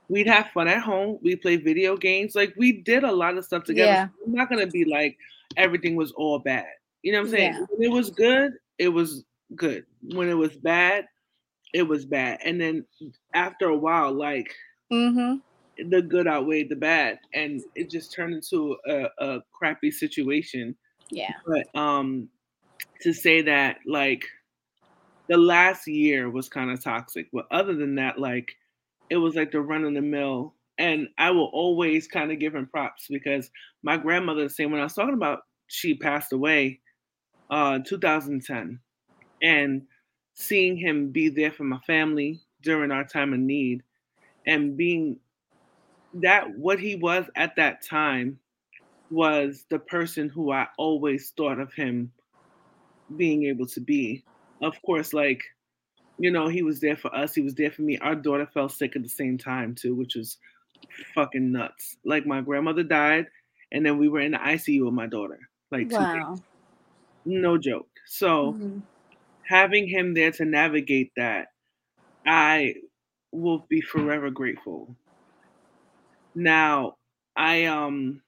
[0.09, 1.19] We'd have fun at home.
[1.21, 2.35] We play video games.
[2.35, 3.91] Like we did a lot of stuff together.
[3.91, 4.07] Yeah.
[4.07, 5.17] So I'm not gonna be like
[5.55, 6.65] everything was all bad.
[7.03, 7.53] You know what I'm saying?
[7.53, 7.65] Yeah.
[7.69, 9.23] When it was good, it was
[9.55, 9.85] good.
[10.01, 11.05] When it was bad,
[11.73, 12.39] it was bad.
[12.43, 12.85] And then
[13.33, 14.53] after a while, like
[14.91, 15.89] Mm-hmm.
[15.89, 20.75] The good outweighed the bad, and it just turned into a, a crappy situation.
[21.11, 21.33] Yeah.
[21.45, 22.29] But um,
[23.01, 24.25] to say that like
[25.27, 28.55] the last year was kind of toxic, but other than that, like
[29.09, 30.53] it was like the run of the mill.
[30.79, 33.49] And I will always kind of give him props because
[33.81, 36.79] my grandmother, the same when I was talking about, she passed away
[37.49, 38.79] uh 2010.
[39.41, 39.83] And
[40.33, 43.83] seeing him be there for my family during our time of need
[44.47, 45.19] and being
[46.15, 48.39] that what he was at that time
[49.11, 52.11] was the person who I always thought of him
[53.15, 54.23] being able to be.
[54.61, 55.43] Of course, like,
[56.17, 57.97] you know, he was there for us, he was there for me.
[57.99, 60.37] Our daughter fell sick at the same time, too, which was
[61.13, 61.97] fucking nuts.
[62.03, 63.27] Like, my grandmother died,
[63.71, 65.39] and then we were in the ICU with my daughter.
[65.71, 66.37] Like, wow.
[67.25, 67.89] No joke.
[68.07, 68.79] So, mm-hmm.
[69.43, 71.49] having him there to navigate that,
[72.25, 72.75] I
[73.37, 74.95] will be forever grateful.
[76.35, 76.95] Now,
[77.35, 78.21] I um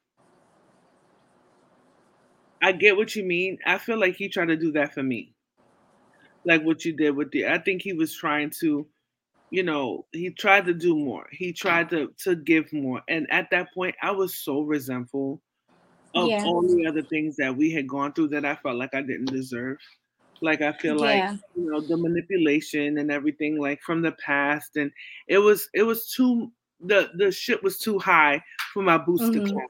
[2.61, 3.57] I get what you mean.
[3.65, 5.33] I feel like he tried to do that for me.
[6.45, 8.87] Like what you did with the I think he was trying to
[9.51, 11.25] you know, he tried to do more.
[11.31, 13.01] He tried to to give more.
[13.07, 15.41] And at that point I was so resentful
[16.15, 16.43] of yeah.
[16.43, 19.31] all the other things that we had gone through that I felt like I didn't
[19.31, 19.77] deserve.
[20.41, 21.31] Like I feel yeah.
[21.31, 24.91] like you know the manipulation and everything like from the past, and
[25.27, 29.57] it was it was too the the shit was too high for my boots mm-hmm.
[29.57, 29.67] to.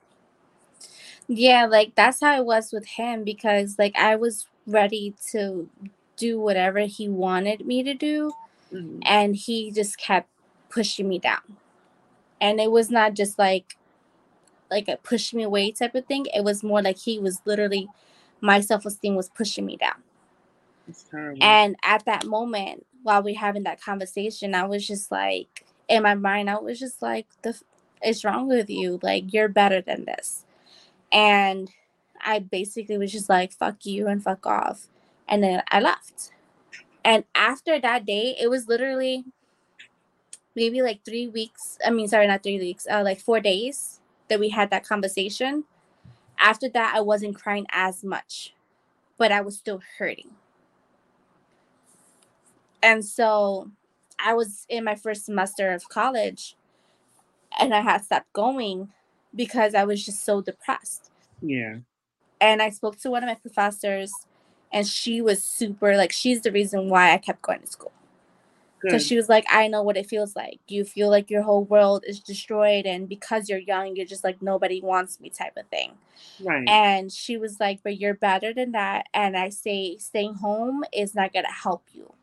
[1.28, 5.70] Yeah, like that's how it was with him because like I was ready to
[6.18, 8.34] do whatever he wanted me to do,
[8.74, 9.00] mm-hmm.
[9.04, 10.30] and he just kept
[10.70, 11.58] pushing me down.
[12.42, 13.78] And it was not just like
[14.72, 16.26] like a push me away type of thing.
[16.34, 17.88] It was more like he was literally
[18.42, 20.02] my self esteem was pushing me down.
[21.42, 26.16] And at that moment, while we having that conversation, I was just like, in my
[26.16, 27.60] mind, I was just like, the
[28.02, 29.00] it's wrong with you.
[29.02, 30.46] Like you're better than this.
[31.12, 31.70] And
[32.22, 34.88] I basically was just like, fuck you and fuck off.
[35.28, 36.32] And then I left.
[37.04, 39.26] And after that day, it was literally
[40.56, 41.78] maybe like three weeks.
[41.86, 45.64] I mean, sorry, not three weeks, uh, like four days that we had that conversation.
[46.38, 48.54] After that, I wasn't crying as much,
[49.18, 50.32] but I was still hurting.
[52.82, 53.72] And so
[54.24, 56.56] I was in my first semester of college
[57.60, 58.90] and I had stopped going
[59.36, 61.12] because I was just so depressed.
[61.42, 61.78] Yeah.
[62.42, 64.12] And I spoke to one of my professors
[64.72, 67.92] and she was super like she's the reason why I kept going to school.
[68.82, 70.60] Because she was like, I know what it feels like.
[70.70, 74.42] You feel like your whole world is destroyed, and because you're young, you're just like
[74.42, 75.92] nobody wants me type of thing.
[76.42, 76.66] Right.
[76.66, 79.08] And she was like, But you're better than that.
[79.14, 82.14] And I say staying home is not gonna help you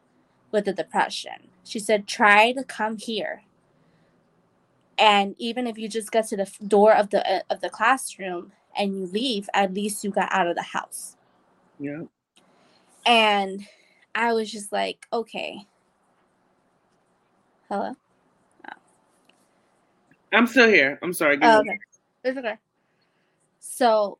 [0.57, 1.51] with the depression.
[1.65, 3.43] She said, try to come here.
[4.99, 8.53] And even if you just get to the door of the uh, of the classroom
[8.77, 11.17] and you leave, at least you got out of the house.
[11.79, 12.05] Yeah.
[13.05, 13.67] And
[14.15, 15.67] I was just like, okay.
[17.69, 17.95] Hello?
[20.33, 20.99] I'm still here.
[21.03, 21.39] I'm sorry.
[21.43, 21.79] Oh, okay.
[22.25, 22.57] It's okay.
[23.61, 24.19] So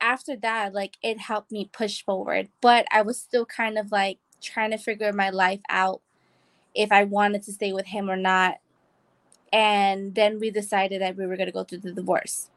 [0.00, 4.18] after that, like it helped me push forward, but I was still kind of like
[4.40, 6.00] trying to figure my life out
[6.74, 8.58] if I wanted to stay with him or not.
[9.52, 12.50] And then we decided that we were going to go through the divorce.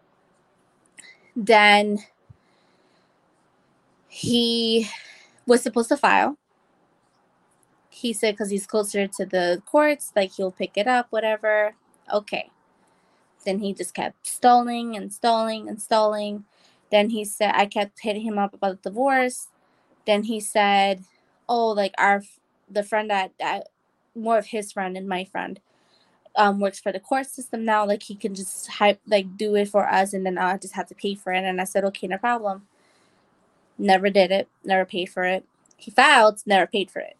[1.36, 2.00] Then
[4.08, 4.90] he
[5.46, 6.38] was supposed to file.
[7.90, 11.76] He said because he's closer to the courts, like he'll pick it up, whatever.
[12.12, 12.50] Okay.
[13.46, 16.46] Then he just kept stalling and stalling and stalling.
[16.92, 19.48] Then he said, I kept hitting him up about the divorce.
[20.06, 21.04] Then he said,
[21.54, 22.24] Oh, like our,
[22.70, 23.68] the friend that, that
[24.16, 25.60] more of his friend and my friend,
[26.38, 27.86] um, works for the court system now.
[27.86, 30.88] Like he can just hype, like do it for us and then I'll just have
[30.88, 31.44] to pay for it.
[31.44, 32.68] And I said, Okay, no problem.
[33.78, 35.46] Never did it, never paid for it.
[35.76, 37.18] He filed, never paid for it.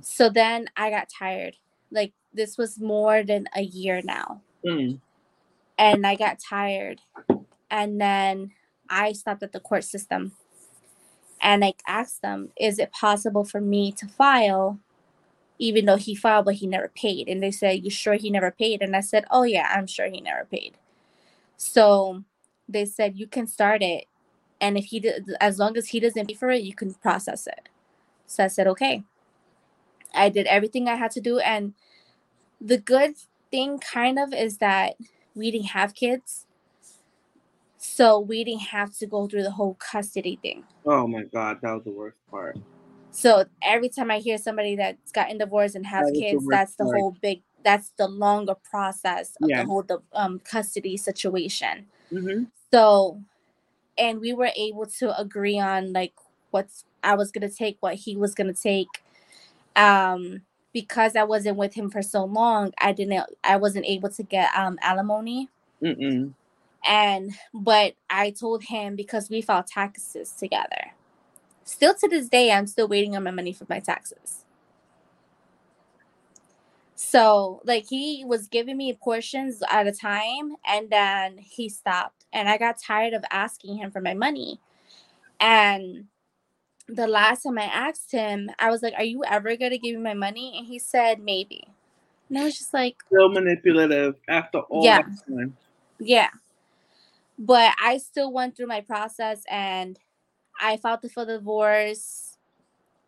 [0.00, 1.56] So then I got tired.
[1.90, 4.40] Like this was more than a year now.
[4.66, 4.98] Mm.
[5.78, 7.00] And I got tired.
[7.70, 8.52] And then
[8.88, 10.32] I stopped at the court system
[11.44, 14.80] and I asked them, is it possible for me to file
[15.58, 17.28] even though he filed but he never paid?
[17.28, 18.82] And they said, You sure he never paid?
[18.82, 20.78] And I said, Oh yeah, I'm sure he never paid.
[21.56, 22.24] So
[22.68, 24.06] they said you can start it
[24.60, 27.46] and if he did as long as he doesn't pay for it, you can process
[27.46, 27.68] it.
[28.26, 29.04] So I said, Okay.
[30.14, 31.74] I did everything I had to do and
[32.60, 33.16] the good
[33.50, 34.94] thing kind of is that
[35.34, 36.46] we didn't have kids.
[37.86, 40.64] So we didn't have to go through the whole custody thing.
[40.86, 42.56] Oh my god, that was the worst part.
[43.12, 46.50] So every time I hear somebody that's gotten divorced and have That the kids, worst
[46.50, 46.96] that's the part.
[46.96, 49.62] whole big that's the longer process of Yeah.
[49.62, 51.86] the whole the um custody situation.
[52.10, 53.20] hmm So
[53.98, 56.14] and we were able to agree on like
[56.52, 58.88] what's I was gonna take, what he was gonna take.
[59.76, 60.40] Um
[60.72, 64.50] because I wasn't with him for so long, I didn't I wasn't able to get
[64.56, 65.50] um alimony.
[65.82, 66.32] Mm-mm.
[66.84, 70.92] And but I told him because we filed taxes together.
[71.64, 74.44] Still to this day, I'm still waiting on my money for my taxes.
[76.94, 82.24] So like he was giving me portions at a time and then he stopped.
[82.32, 84.60] And I got tired of asking him for my money.
[85.40, 86.06] And
[86.88, 90.02] the last time I asked him, I was like, Are you ever gonna give me
[90.02, 90.54] my money?
[90.58, 91.66] And he said, Maybe.
[92.28, 94.98] And I was just like, So manipulative after all Yeah.
[94.98, 95.56] that time.
[95.98, 96.30] Yeah.
[97.38, 99.98] But I still went through my process and
[100.60, 102.36] I filed for the divorce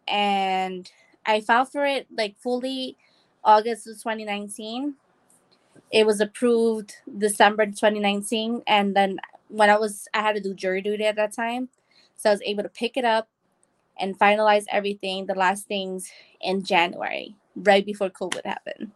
[0.08, 0.90] and
[1.24, 2.96] I filed for it like fully
[3.44, 4.94] August of 2019.
[5.92, 10.82] It was approved December 2019 and then when I was I had to do jury
[10.82, 11.68] duty at that time.
[12.16, 13.28] So I was able to pick it up
[13.98, 16.10] and finalize everything, the last things
[16.40, 18.90] in January, right before COVID happened.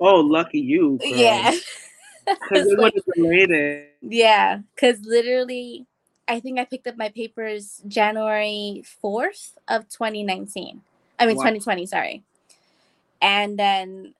[0.00, 0.98] Oh, lucky you.
[0.98, 1.18] girl.
[1.18, 1.52] Yeah.
[2.48, 3.96] Because it like- would have delayed it.
[4.00, 5.86] Yeah, because literally,
[6.28, 10.80] I think I picked up my papers January 4th of 2019.
[11.18, 11.42] I mean, Wow.
[11.42, 12.22] 2020, sorry.
[13.20, 14.14] And then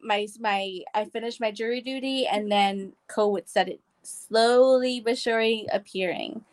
[0.00, 6.44] my my I finished my jury duty, and then COVID started slowly but surely appearing.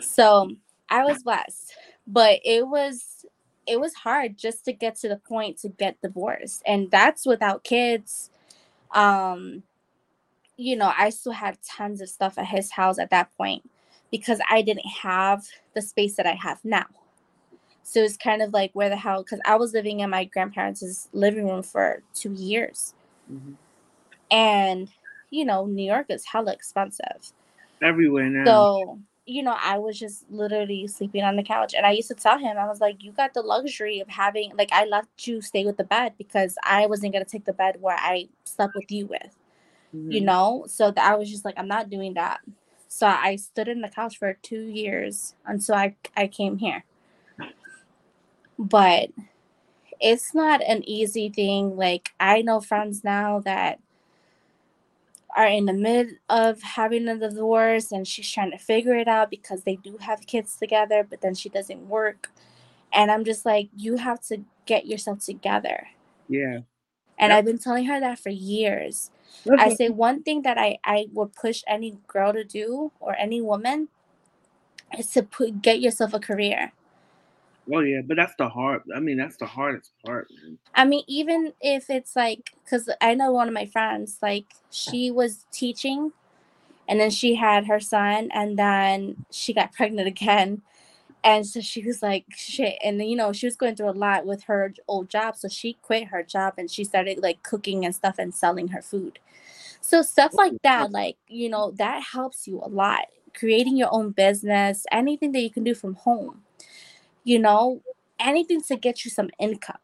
[0.00, 0.50] So
[0.90, 1.74] I was blessed,
[2.06, 3.24] but it was
[3.66, 7.62] it was hard just to get to the point to get divorced, and that's without
[7.62, 8.30] kids.
[8.92, 9.62] Um,
[10.56, 13.68] you know, I still had tons of stuff at his house at that point
[14.10, 16.86] because I didn't have the space that I have now.
[17.82, 21.08] So it's kind of like where the hell because I was living in my grandparents'
[21.12, 22.94] living room for two years.
[23.30, 23.56] Mhm.
[24.30, 24.88] And
[25.30, 27.32] you know, New York is hella expensive.
[27.82, 28.44] Everywhere now.
[28.44, 31.74] So, you know, I was just literally sleeping on the couch.
[31.74, 34.52] And I used to tell him, I was like, you got the luxury of having,
[34.56, 37.52] like, I let you stay with the bed because I wasn't going to take the
[37.52, 39.36] bed where I slept with you with,
[39.92, 40.24] you Mhm.
[40.24, 40.64] know?
[40.68, 42.40] So that I was just like, I'm not doing that.
[42.88, 46.84] So I stood in the couch for two years until I, I came here.
[48.58, 49.10] But
[50.00, 51.76] it's not an easy thing.
[51.76, 53.80] Like, I know friends now that
[55.36, 59.30] are in the mid of having a divorce and she's trying to figure it out
[59.30, 62.30] because they do have kids together, but then she doesn't work.
[62.92, 65.88] And I'm just like, you have to get yourself together.
[66.28, 66.60] Yeah.
[67.18, 67.38] And Yep.
[67.38, 69.10] I've been telling her that for years.
[69.58, 73.40] I say one thing that I, I would push any girl to do or any
[73.40, 73.88] woman
[74.98, 76.72] is to put get yourself a career.
[77.72, 78.82] oh yeah, but that's the hard.
[78.94, 80.28] I mean, that's the hardest part.
[80.30, 80.58] Man.
[80.74, 85.10] I mean, even if it's like, because I know one of my friends, like, she
[85.10, 86.12] was teaching
[86.88, 90.62] and then she had her son and then she got pregnant again
[91.24, 94.24] and so she was like shit and you know she was going through a lot
[94.26, 97.94] with her old job so she quit her job and she started like cooking and
[97.94, 99.18] stuff and selling her food.
[99.80, 104.10] So stuff like that like you know that helps you a lot creating your own
[104.10, 106.42] business anything that you can do from home
[107.24, 107.82] you know
[108.18, 109.76] anything to get you some income.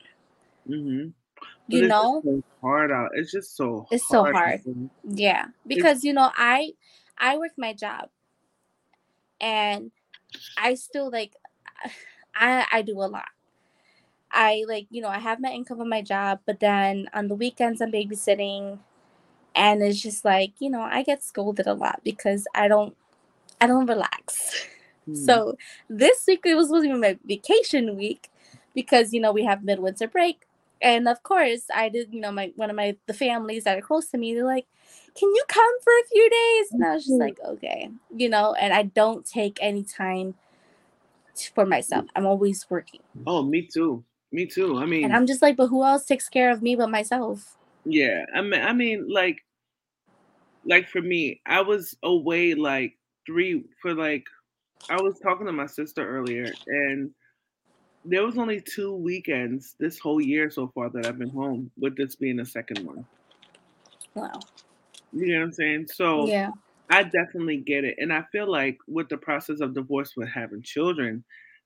[0.68, 1.08] Mm-hmm.
[1.68, 2.22] you know?
[2.24, 4.60] so hard out it's just so it's so hard
[5.04, 6.70] yeah because it's- you know i
[7.18, 8.08] i work my job
[9.40, 9.90] and
[10.56, 11.34] I still like
[12.34, 13.24] I I do a lot.
[14.30, 17.34] I like, you know, I have my income on my job, but then on the
[17.34, 18.78] weekends I'm babysitting
[19.54, 22.96] and it's just like, you know, I get scolded a lot because I don't
[23.60, 24.66] I don't relax.
[25.04, 25.16] Hmm.
[25.16, 25.56] So
[25.88, 28.30] this week it was supposed to be my vacation week
[28.72, 30.46] because you know we have midwinter break.
[30.80, 33.82] And of course I did, you know, my one of my the families that are
[33.82, 34.66] close to me, they're like,
[35.14, 36.72] can you come for a few days?
[36.72, 37.22] And I was just mm-hmm.
[37.22, 40.34] like, okay, you know, and I don't take any time
[41.54, 42.06] for myself.
[42.16, 43.00] I'm always working.
[43.26, 44.04] Oh, me too.
[44.32, 44.78] Me too.
[44.78, 47.58] I mean, and I'm just like, but who else takes care of me but myself?
[47.84, 49.44] Yeah, I mean, I mean, like,
[50.64, 52.96] like for me, I was away like
[53.26, 54.24] three for like,
[54.88, 57.10] I was talking to my sister earlier, and
[58.04, 61.96] there was only two weekends this whole year so far that I've been home, with
[61.96, 63.04] this being the second one.
[64.14, 64.40] Wow.
[65.12, 65.88] You know what I'm saying?
[65.92, 66.50] So yeah,
[66.90, 70.62] I definitely get it, and I feel like with the process of divorce with having
[70.62, 71.24] children,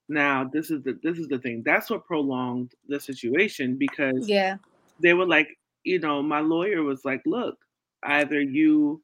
[0.09, 1.63] now this is the this is the thing.
[1.65, 4.57] That's what prolonged the situation because yeah,
[5.01, 5.49] they were like,
[5.85, 7.57] you know, my lawyer was like, look,
[8.03, 9.03] either you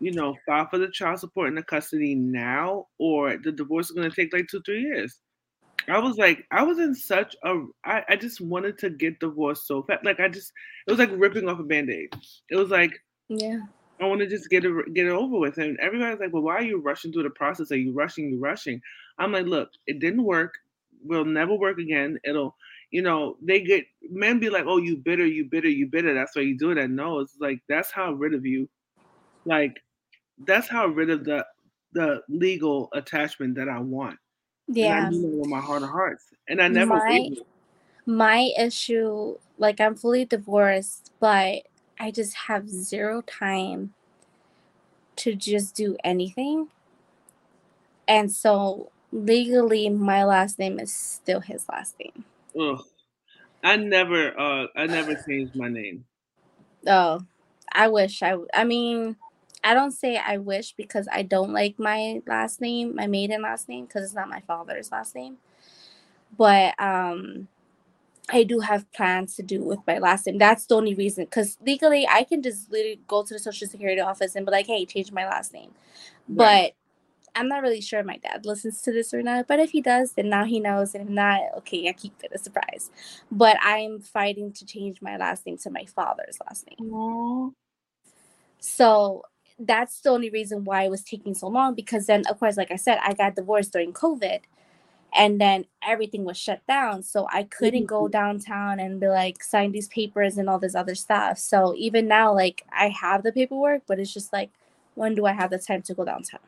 [0.00, 3.96] you know, file for the child support and the custody now, or the divorce is
[3.96, 5.18] going to take like two, three years.
[5.88, 9.66] I was like, I was in such a, I, I just wanted to get divorced
[9.66, 10.04] so fast.
[10.04, 10.52] Like, I just,
[10.86, 12.14] it was like ripping off a band aid.
[12.50, 12.92] It was like,
[13.38, 13.66] yeah.
[14.00, 15.58] I want to just get it get it over with.
[15.58, 17.70] And everybody's like, "Well, why are you rushing through the process?
[17.70, 18.30] Are you rushing?
[18.30, 18.80] You rushing?"
[19.18, 20.54] I'm like, "Look, it didn't work.
[21.04, 22.18] Will never work again.
[22.24, 22.56] It'll,
[22.90, 26.14] you know, they get men be like, "Oh, you bitter, you bitter, you bitter.
[26.14, 28.68] That's why you do it." And no, it's like that's how rid of you.
[29.46, 29.80] Like,
[30.38, 31.46] that's how rid of the
[31.92, 34.18] the legal attachment that I want.
[34.68, 35.10] Yeah, and I
[35.40, 37.00] with my heart of hearts, and I never.
[37.00, 37.30] My,
[38.06, 41.68] my issue, like, I'm fully divorced, but
[42.02, 43.94] I just have zero time
[45.14, 46.66] to just do anything.
[48.08, 52.24] And so legally my last name is still his last name.
[52.60, 52.82] Ugh.
[53.62, 56.04] I never uh I never changed my name.
[56.88, 57.20] Oh,
[57.72, 59.14] I wish I I mean
[59.62, 63.68] I don't say I wish because I don't like my last name, my maiden last
[63.68, 65.36] name because it's not my father's last name.
[66.36, 67.46] But um
[68.30, 70.38] I do have plans to do with my last name.
[70.38, 71.24] That's the only reason.
[71.24, 74.66] Because legally, I can just literally go to the social security office and be like,
[74.66, 75.72] "Hey, change my last name."
[76.28, 76.72] Right.
[76.74, 79.46] But I'm not really sure my dad listens to this or not.
[79.48, 80.94] But if he does, then now he knows.
[80.94, 82.90] And if not, okay, I keep it a surprise.
[83.30, 86.90] But I'm fighting to change my last name to my father's last name.
[86.90, 87.52] Aww.
[88.60, 89.22] So
[89.58, 91.74] that's the only reason why it was taking so long.
[91.74, 94.40] Because then, of course, like I said, I got divorced during COVID
[95.14, 98.12] and then everything was shut down so i couldn't go mm-hmm.
[98.12, 101.38] downtown and be like sign these papers and all this other stuff.
[101.38, 104.50] So even now like i have the paperwork but it's just like
[104.94, 106.40] when do i have the time to go downtown?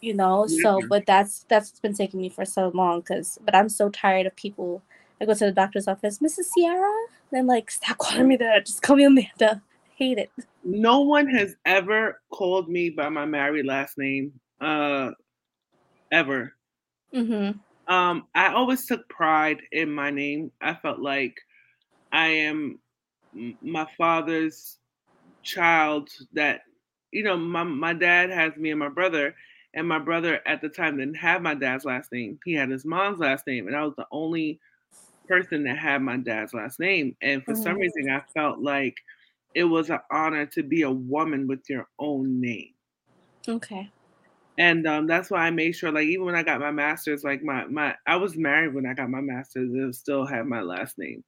[0.00, 3.70] You know so but that's that's been taking me for so long because but i'm
[3.70, 4.82] so tired of people
[5.20, 6.92] i go to the doctor's office mrs sierra
[7.34, 8.66] then like stop calling me that.
[8.66, 9.60] Just call me amanda.
[9.96, 10.30] Hate it.
[10.64, 14.32] No one has ever called me by my married last name.
[14.60, 15.10] Uh
[16.10, 16.54] ever.
[17.14, 17.58] Mm-hmm.
[17.92, 20.50] Um, I always took pride in my name.
[20.60, 21.36] I felt like
[22.12, 22.78] I am
[23.60, 24.78] my father's
[25.42, 26.08] child.
[26.32, 26.62] That
[27.12, 29.34] you know, my my dad has me and my brother,
[29.74, 32.38] and my brother at the time didn't have my dad's last name.
[32.44, 34.60] He had his mom's last name, and I was the only
[35.28, 37.16] person that had my dad's last name.
[37.20, 37.62] And for mm-hmm.
[37.62, 38.96] some reason, I felt like
[39.54, 42.72] it was an honor to be a woman with your own name.
[43.46, 43.90] Okay
[44.56, 47.42] and um, that's why I made sure, like, even when I got my master's, like
[47.42, 50.96] my my I was married when I got my master's, it still had my last
[50.96, 51.24] name.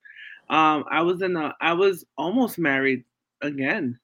[0.49, 3.05] Um, I was in a, I was almost married
[3.43, 3.99] again.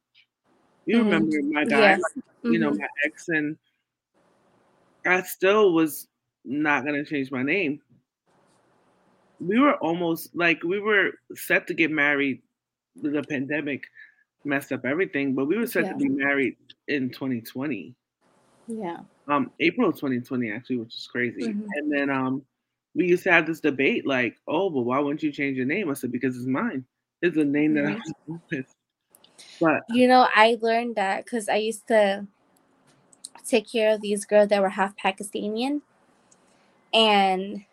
[0.86, 1.04] You mm-hmm.
[1.04, 2.00] remember my guy, yes.
[2.42, 2.80] you know, mm-hmm.
[2.80, 3.56] my ex, and
[5.06, 6.08] I still was
[6.44, 7.80] not gonna change my name.
[9.38, 12.42] We were almost like we were set to get married.
[13.00, 13.84] The pandemic
[14.44, 15.92] messed up everything, but we were set yeah.
[15.92, 16.56] to be married
[16.88, 17.94] in 2020.
[18.66, 18.98] Yeah.
[19.28, 21.48] Um, April of 2020 actually, which is crazy.
[21.48, 21.66] Mm-hmm.
[21.74, 22.42] And then um,
[22.94, 25.90] we used to have this debate like, oh, but why wouldn't you change your name?
[25.90, 26.84] I said because it's mine.
[27.20, 27.94] It's a name that I
[28.26, 28.66] was with.
[29.60, 32.26] But You know, I learned that because I used to
[33.46, 35.80] take care of these girls that were half Pakistani.
[36.92, 37.64] And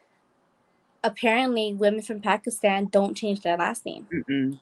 [1.04, 4.08] apparently, women from Pakistan don't change their last name.
[4.14, 4.60] mm-mm.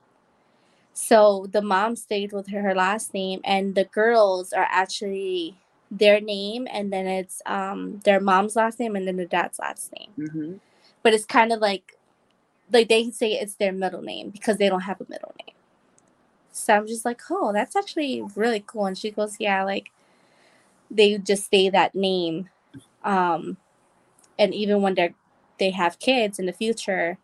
[0.94, 5.56] So the mom stayed with her, her last name, and the girls are actually
[5.92, 9.92] their name, and then it's um their mom's last name, and then their dad's last
[9.98, 10.12] name.
[10.18, 10.60] Mhm.
[11.04, 11.98] But it's kind of like
[12.72, 15.56] like they say it's their middle name because they don't have a middle name.
[16.52, 18.86] So I'm just like, oh, that's actually really cool.
[18.86, 19.90] And she goes, yeah, like
[20.90, 22.50] they just say that name,
[23.04, 23.58] um,
[24.40, 25.16] and even when they're
[25.60, 27.18] they have kids in the future,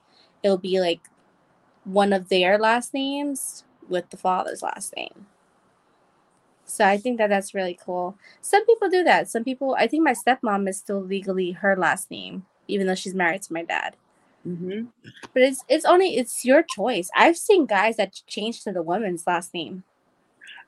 [0.43, 1.01] it'll be like
[1.85, 5.27] one of their last names with the father's last name.
[6.65, 8.17] So I think that that's really cool.
[8.41, 9.29] Some people do that.
[9.29, 13.13] Some people, I think my stepmom is still legally her last name, even though she's
[13.13, 13.95] married to my dad.
[14.47, 14.87] Mhm.
[15.33, 17.09] But it's it's only it's your choice.
[17.15, 19.83] I've seen guys that change to the woman's last name.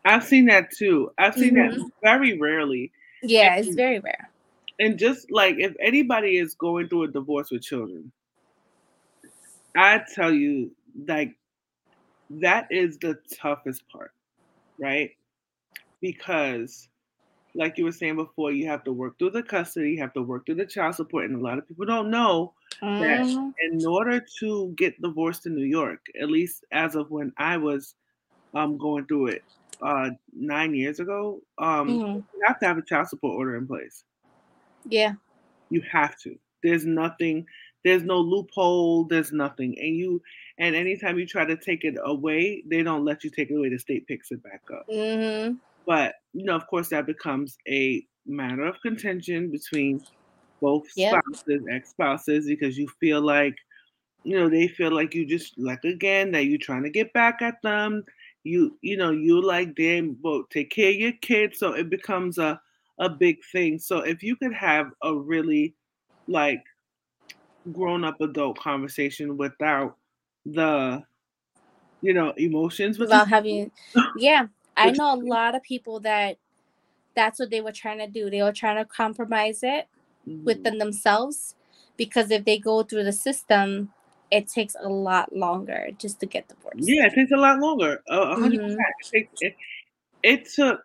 [0.06, 1.12] I've seen that too.
[1.18, 1.92] I've seen that Mhm.
[2.02, 2.92] very rarely.
[3.22, 4.30] Yeah, it's very rare.
[4.80, 8.12] And just like if anybody is going through a divorce with children,
[9.76, 10.72] I tell you,
[11.08, 11.36] like
[12.30, 14.12] that is the toughest part,
[14.80, 15.12] right?
[16.06, 16.90] Because
[17.56, 20.22] like you were saying before, you have to work through the custody, you have to
[20.22, 22.54] work through the child support, and a lot of people don't know
[23.00, 23.54] that Mhm.
[23.60, 27.96] in order to get divorced in New York, at least as of when I was
[28.56, 29.44] um going through it
[29.82, 32.26] uh nine years ago, um Mhm.
[32.34, 34.06] you have to have a child support order in place.
[34.86, 35.16] Yeah.
[35.70, 36.40] You have to.
[36.64, 37.48] There's nothing,
[37.84, 39.78] there's no loophole, there's nothing.
[39.80, 40.22] And you
[40.58, 43.70] and anytime you try to take it away, they don't let you take it away.
[43.70, 44.88] The state picks it back up.
[44.88, 45.60] Mhm.
[45.86, 50.02] But you know, of course, that becomes a matter of contention between
[50.62, 51.22] both Yep.
[51.24, 53.56] spouses, ex-spouses, because you feel like,
[54.24, 57.42] you know, they feel like you just like again that you're trying to get back
[57.42, 58.04] at them.
[58.44, 61.60] You, you know, you like them, well, take care of your kids.
[61.60, 62.60] So it becomes a
[63.00, 63.78] a big thing.
[63.80, 65.76] So if you could have a really
[66.28, 66.64] like
[67.72, 69.98] grown up adult conversation without
[70.46, 71.04] the
[72.02, 73.72] you know emotions without having
[74.18, 74.48] yeah.
[74.78, 76.38] I know a lot of people that
[77.16, 78.30] that's what they were trying to do.
[78.30, 79.88] They were trying to compromise it
[80.44, 81.56] within themselves
[81.98, 83.92] because if they go through the system,
[84.32, 86.80] it takes a lot longer just to get divorced.
[86.88, 88.02] Yeah, it takes a lot longer.
[88.10, 88.64] Hundred Mhm.
[88.64, 88.80] percent.
[89.00, 89.56] It takes it.
[90.24, 90.82] It took.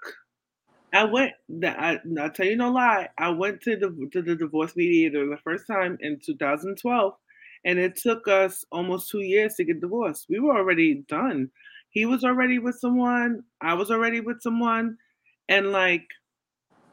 [0.93, 1.33] I went.
[1.65, 3.09] I, I'll tell you no lie.
[3.19, 7.15] I went to the to the divorce mediator the first time in 2012,
[7.65, 10.27] and it took us almost two years to get divorced.
[10.29, 11.51] We were already done.
[11.91, 13.43] He was already with someone.
[13.61, 14.97] I was already with someone,
[15.49, 16.07] and like,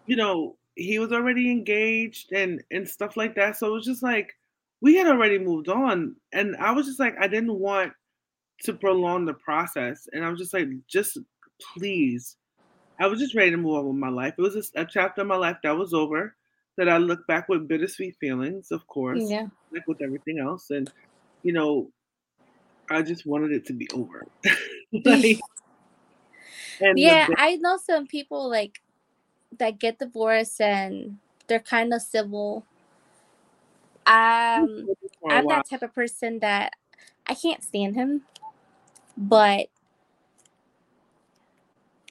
[0.05, 3.57] you know, he was already engaged and and stuff like that.
[3.57, 4.33] So it was just like
[4.81, 7.93] we had already moved on, and I was just like, I didn't want
[8.63, 10.07] to prolong the process.
[10.13, 11.17] And I was just like, just
[11.73, 12.35] please.
[12.99, 14.33] I was just ready to move on with my life.
[14.37, 16.35] It was just a chapter of my life that was over,
[16.77, 19.47] that I look back with bittersweet feelings, of course, Yeah.
[19.71, 20.71] like with everything else.
[20.71, 20.91] And,
[21.43, 21.91] you know,
[22.89, 24.25] I just wanted it to be over.
[25.05, 25.39] Like,
[26.79, 28.81] the Yeah, I know some people like
[29.57, 31.17] that get divorced and
[31.47, 32.65] they're kind of civil.
[34.05, 34.87] Um,
[35.29, 36.73] I'm that type of person that
[37.27, 38.21] I can't stand him,
[39.17, 39.67] but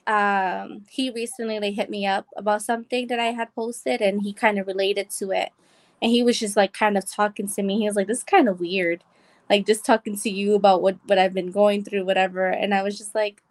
[0.05, 4.33] um, he recently like hit me up about something that I had posted, and he
[4.33, 5.51] kind of related to it,
[6.01, 7.79] and he was just like kind of talking to me.
[7.79, 9.03] He was like, "This is kind of weird."
[9.49, 12.83] Like just talking to you about what what I've been going through, whatever, and I
[12.83, 13.41] was just like,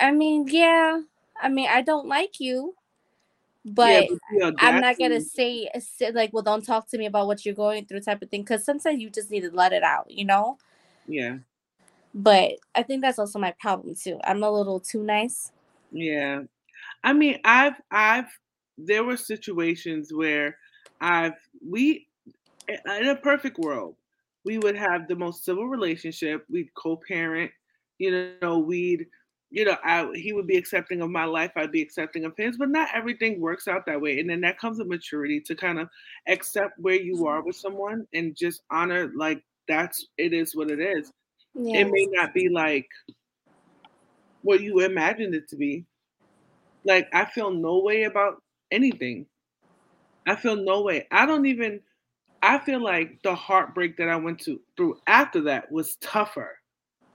[0.00, 1.00] I mean, yeah,
[1.40, 2.74] I mean, I don't like you,
[3.64, 7.06] but Yeah, but I'm not gonna say, uh, say like, well, don't talk to me
[7.06, 8.42] about what you're going through, type of thing.
[8.42, 10.58] Because sometimes you just need to let it out, you know.
[11.06, 11.38] Yeah,
[12.14, 14.18] But I think that's also my problem too.
[14.24, 15.52] I'm a little too nice.
[15.92, 16.42] yeah.
[17.04, 18.26] I mean, I've, I've,
[18.76, 20.56] there were situations where
[21.00, 21.34] I've,
[21.66, 22.08] we,
[22.68, 23.96] in a perfect world,
[24.44, 26.44] we would have the most civil relationship.
[26.48, 27.50] We'd co-parent,
[27.98, 29.06] you know, we'd,
[29.50, 31.52] you know, I, he would be accepting of my life.
[31.56, 34.20] I'd be accepting of his, but not everything works out that way.
[34.20, 35.88] And then that comes with maturity to kind of
[36.28, 40.80] accept where you are with someone and just honor, like, that's, it is what it
[40.80, 41.12] is.
[41.54, 41.80] Yeah.
[41.80, 42.88] It may not be like
[44.42, 45.84] what you imagined it to be.
[46.84, 49.26] Like, I feel no way about anything.
[50.26, 51.06] I feel no way.
[51.10, 51.80] I don't even,
[52.42, 56.58] I feel like the heartbreak that I went to through after that was tougher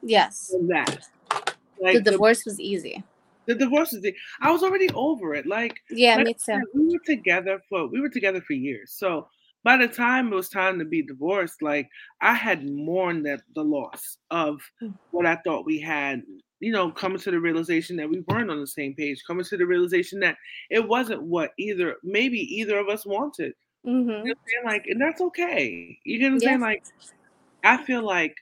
[0.01, 0.49] Yes.
[0.51, 1.07] than that.
[1.30, 3.03] The Like the, divorce was easy.
[3.45, 5.45] the divorce is the, I was already over it.
[5.45, 6.61] Like Yeah, like me too.
[6.74, 8.93] we were together for we were together for years.
[8.97, 9.28] So
[9.63, 11.89] by the time it was time to be divorced, like
[12.21, 14.93] I had mourned that the loss of Mm.
[15.11, 16.21] what I thought we had,
[16.59, 19.57] you know, coming to the realization that we weren't on the same page, coming to
[19.57, 20.38] the realization that
[20.69, 23.53] it wasn't what either, maybe either of us wanted.
[23.86, 24.27] Mm-hmm.
[24.27, 25.99] You know like, and that's okay.
[26.03, 26.49] You get what I'm yeah.
[26.49, 26.61] saying?
[26.61, 26.84] Like,
[27.63, 28.38] I feel like,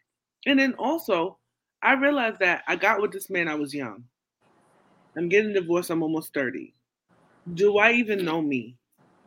[0.45, 1.37] and then also,
[1.81, 4.03] I realized that I got with this man, I was young.
[5.17, 6.73] I'm getting divorced, I'm almost 30.
[7.53, 8.77] Do I even know me?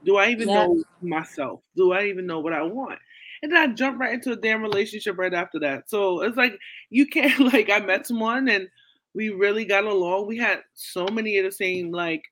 [0.05, 0.67] Do I even yeah.
[0.67, 1.61] know myself?
[1.77, 2.99] Do I even know what I want?
[3.43, 5.91] And then I jumped right into a damn relationship right after that.
[5.91, 6.59] So it's like
[6.91, 8.69] you can't like I met someone and
[9.15, 10.27] we really got along.
[10.27, 12.23] We had so many of the same like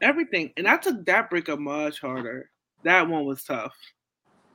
[0.00, 0.52] everything.
[0.56, 2.50] And I took that breakup much harder.
[2.86, 3.74] That one was tough.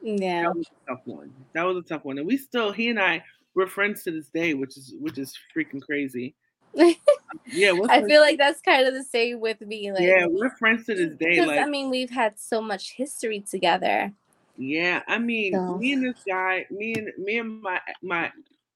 [0.01, 0.43] Yeah.
[0.43, 1.33] That was a tough one.
[1.53, 2.17] That was a tough one.
[2.17, 3.21] And we still he and I
[3.53, 6.33] we're friends to this day, which is which is freaking crazy.
[6.73, 9.91] yeah, I feel like that's kind of the same with me.
[9.91, 11.45] Like, yeah, we're friends to this day.
[11.45, 14.13] Like, I mean, we've had so much history together.
[14.57, 15.77] Yeah, I mean, so.
[15.77, 18.31] me and this guy, me and me and my my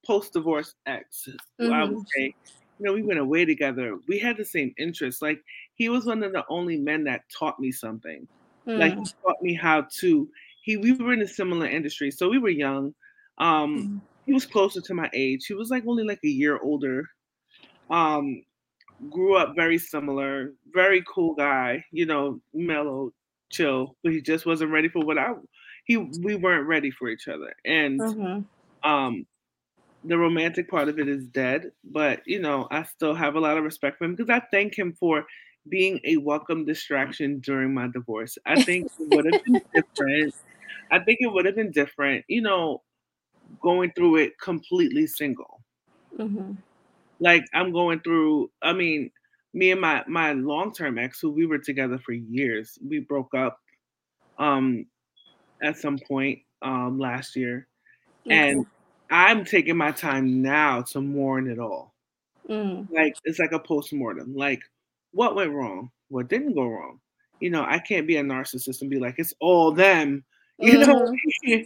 [0.05, 1.29] post divorce ex,
[1.61, 1.71] mm-hmm.
[1.71, 2.35] I would say,
[2.77, 3.97] you know, we went away together.
[4.09, 5.21] We had the same interests.
[5.21, 5.41] Like
[5.75, 8.27] he was one of the only men that taught me something.
[8.67, 8.79] Mm.
[8.79, 10.29] Like he taught me how to.
[10.61, 12.93] He we were in a similar industry, so we were young.
[13.37, 14.01] Um, mm.
[14.25, 15.45] he was closer to my age.
[15.45, 17.05] He was like only like a year older
[17.89, 18.43] um,
[19.09, 23.11] grew up very similar, very cool guy, you know, mellow,
[23.51, 25.33] chill, but he just wasn't ready for what I
[25.85, 27.53] he we weren't ready for each other.
[27.63, 28.89] And mm-hmm.
[28.89, 29.25] um
[30.03, 33.57] the romantic part of it is dead, but you know, I still have a lot
[33.57, 35.25] of respect for him because I thank him for
[35.69, 38.37] being a welcome distraction during my divorce.
[38.45, 40.35] I think it would have been different.
[40.91, 42.83] I think it would have been different, you know,
[43.61, 45.61] going through it completely single.
[46.17, 46.53] Mm-hmm
[47.19, 48.51] like I'm going through.
[48.61, 49.11] I mean,
[49.53, 53.33] me and my my long term ex, who we were together for years, we broke
[53.33, 53.59] up
[54.37, 54.85] um
[55.61, 57.67] at some point um last year,
[58.29, 58.65] and
[59.09, 61.93] I'm taking my time now to mourn it all.
[62.49, 62.91] Mm.
[62.91, 64.35] Like it's like a post mortem.
[64.35, 64.61] Like
[65.15, 65.89] what went wrong?
[66.09, 66.99] What didn't go wrong?
[67.39, 70.23] You know, I can't be a narcissist and be like it's all them.
[70.57, 70.89] You mm-hmm.
[70.89, 71.65] know,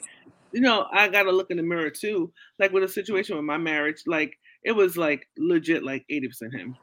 [0.51, 2.31] you know, I gotta look in the mirror too.
[2.57, 6.75] Like with a situation with my marriage, like it was like legit like 80% him.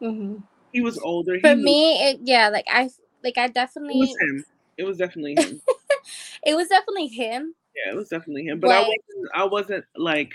[0.00, 0.36] Mm-hmm.
[0.72, 1.38] He was older.
[1.38, 2.88] For he me, it, yeah, like I
[3.22, 4.44] like I definitely it was him.
[4.78, 5.60] It was definitely him.
[6.46, 7.54] it was definitely him.
[7.76, 8.58] Yeah, it was definitely him.
[8.58, 10.32] But, but I wasn't I wasn't like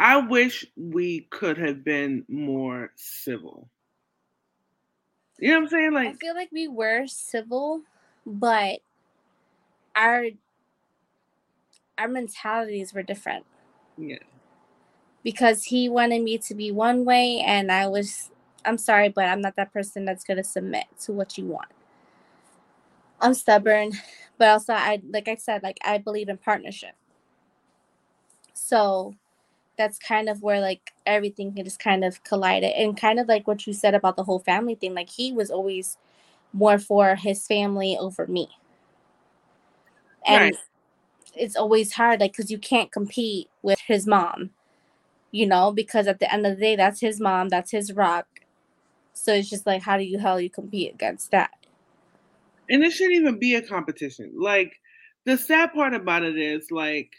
[0.00, 3.68] I wish we could have been more civil.
[5.38, 5.92] You know what I'm saying?
[5.92, 7.82] Like I feel like we were civil,
[8.24, 8.80] but
[9.94, 10.24] our
[11.98, 13.44] our mentalities were different.
[13.98, 14.16] Yeah.
[15.22, 18.30] Because he wanted me to be one way and I was
[18.64, 21.68] I'm sorry, but I'm not that person that's gonna submit to what you want.
[23.20, 23.92] I'm stubborn,
[24.38, 26.94] but also I like I said, like I believe in partnership.
[28.54, 29.14] So
[29.80, 33.66] that's kind of where like everything just kind of collided and kind of like what
[33.66, 35.96] you said about the whole family thing like he was always
[36.52, 38.50] more for his family over me.
[40.26, 40.56] And right.
[41.34, 44.50] it's always hard like because you can't compete with his mom
[45.30, 48.26] you know because at the end of the day that's his mom that's his rock.
[49.14, 51.52] So it's just like how do you hell you compete against that?
[52.68, 54.34] And it shouldn't even be a competition.
[54.36, 54.74] Like
[55.24, 57.14] the sad part about it is like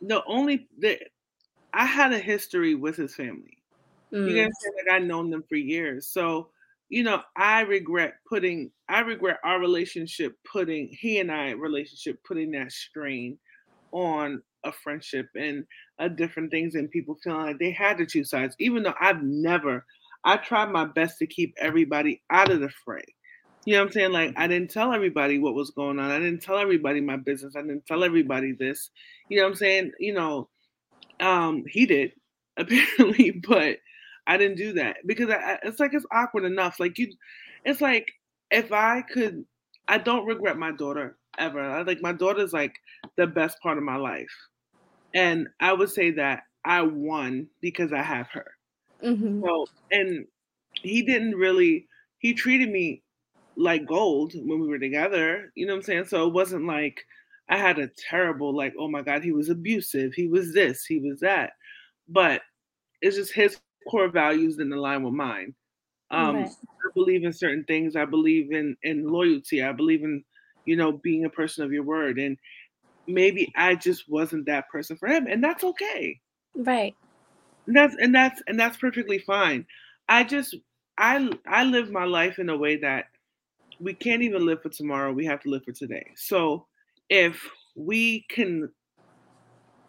[0.00, 0.98] the only the
[1.74, 3.58] i had a history with his family
[4.12, 4.30] mm.
[4.30, 6.48] you know like i've known them for years so
[6.88, 12.50] you know, I regret putting, I regret our relationship putting, he and I relationship putting
[12.52, 13.38] that strain
[13.92, 15.64] on a friendship and
[15.98, 19.22] uh, different things and people feeling like they had to choose sides, even though I've
[19.22, 19.84] never,
[20.24, 23.04] I tried my best to keep everybody out of the fray.
[23.64, 24.12] You know what I'm saying?
[24.12, 26.10] Like I didn't tell everybody what was going on.
[26.10, 27.56] I didn't tell everybody my business.
[27.56, 28.90] I didn't tell everybody this.
[29.30, 29.92] You know what I'm saying?
[29.98, 30.48] You know,
[31.20, 32.12] um, he did
[32.56, 33.78] apparently, but
[34.26, 36.80] I didn't do that because I, it's like it's awkward enough.
[36.80, 37.12] Like you,
[37.64, 38.10] it's like
[38.50, 39.44] if I could,
[39.88, 41.60] I don't regret my daughter ever.
[41.60, 42.74] I, like my daughter's like
[43.16, 44.32] the best part of my life,
[45.14, 48.52] and I would say that I won because I have her.
[49.02, 49.44] Mm-hmm.
[49.44, 50.26] So and
[50.74, 51.88] he didn't really.
[52.18, 53.02] He treated me
[53.56, 55.52] like gold when we were together.
[55.54, 56.04] You know what I'm saying?
[56.06, 57.04] So it wasn't like
[57.48, 60.14] I had a terrible like, oh my god, he was abusive.
[60.14, 60.84] He was this.
[60.84, 61.52] He was that.
[62.08, 62.42] But
[63.00, 65.54] it's just his core values didn't align with mine.
[66.10, 66.48] Um, right.
[66.48, 67.96] I believe in certain things.
[67.96, 69.62] I believe in in loyalty.
[69.62, 70.24] I believe in
[70.64, 72.36] you know being a person of your word, and
[73.06, 76.20] maybe I just wasn't that person for him, and that's okay.
[76.54, 76.94] Right.
[77.66, 79.66] And that's and that's and that's perfectly fine.
[80.08, 80.56] I just
[80.98, 83.06] I I live my life in a way that
[83.80, 85.12] we can't even live for tomorrow.
[85.12, 86.06] We have to live for today.
[86.16, 86.66] So
[87.14, 88.68] if we can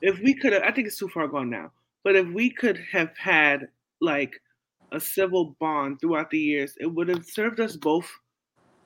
[0.01, 1.71] if we could have, I think it's too far gone now,
[2.03, 3.67] but if we could have had
[3.99, 4.39] like
[4.91, 8.07] a civil bond throughout the years, it would have served us both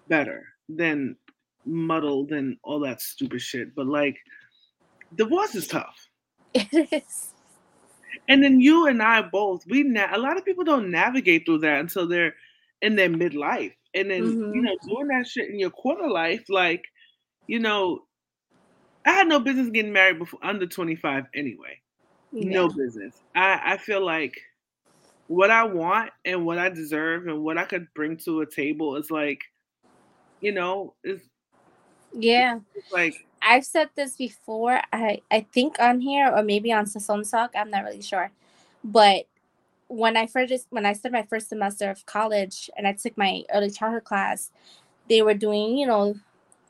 [0.07, 1.17] better than
[1.65, 3.75] muddled and all that stupid shit.
[3.75, 4.17] But like,
[5.15, 6.07] divorce is tough.
[6.53, 7.33] It is.
[8.29, 11.59] And then you and I both, we na- a lot of people don't navigate through
[11.59, 12.35] that until they're
[12.81, 13.73] in their midlife.
[13.93, 14.53] And then, mm-hmm.
[14.53, 16.85] you know, doing that shit in your quarter life, like,
[17.47, 18.03] you know,
[19.05, 21.79] I had no business getting married before under 25 anyway.
[22.31, 22.49] Yeah.
[22.49, 23.15] No business.
[23.35, 24.39] I, I feel like
[25.27, 28.95] what I want and what I deserve and what I could bring to a table
[28.95, 29.41] is like,
[30.41, 31.21] you know, is
[32.13, 32.59] yeah.
[32.75, 34.81] It's like I've said this before.
[34.91, 37.51] I I think on here or maybe on Sazon Talk.
[37.55, 38.31] I'm not really sure,
[38.83, 39.25] but
[39.87, 43.43] when I first when I started my first semester of college and I took my
[43.53, 44.51] early childhood class,
[45.09, 46.15] they were doing you know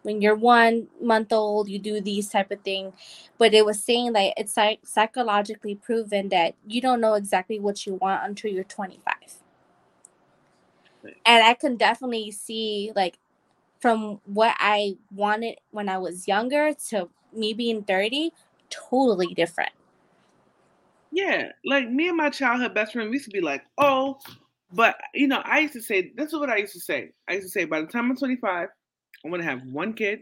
[0.04, 2.94] when you're one month old you do these type of thing.
[3.38, 7.86] But it was saying that it's like psychologically proven that you don't know exactly what
[7.86, 9.16] you want until you're 25
[11.26, 13.18] and i can definitely see like
[13.80, 18.32] from what i wanted when i was younger to me being 30
[18.70, 19.72] totally different.
[21.12, 24.20] Yeah like me and my childhood best friend we used to be like oh
[24.72, 27.12] but you know i used to say this is what i used to say.
[27.28, 28.70] I used to say by the time i'm 25
[29.26, 30.20] I want to have one kid,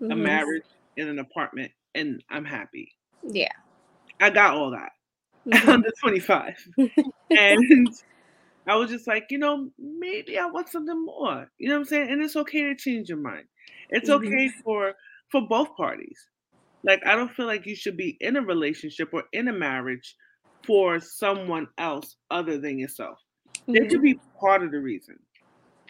[0.00, 0.12] mm-hmm.
[0.12, 0.64] a marriage,
[0.96, 2.92] in an apartment, and I'm happy.
[3.22, 3.52] Yeah.
[4.20, 4.92] I got all that
[5.48, 5.68] mm-hmm.
[5.68, 6.54] under 25.
[7.30, 7.88] and
[8.66, 11.48] I was just like, you know, maybe I want something more.
[11.58, 12.10] You know what I'm saying?
[12.10, 13.44] And it's okay to change your mind.
[13.90, 14.26] It's mm-hmm.
[14.26, 14.94] okay for
[15.30, 16.28] for both parties.
[16.84, 20.16] Like I don't feel like you should be in a relationship or in a marriage
[20.66, 23.18] for someone else other than yourself.
[23.62, 23.76] Mm-hmm.
[23.76, 25.18] It could be part of the reason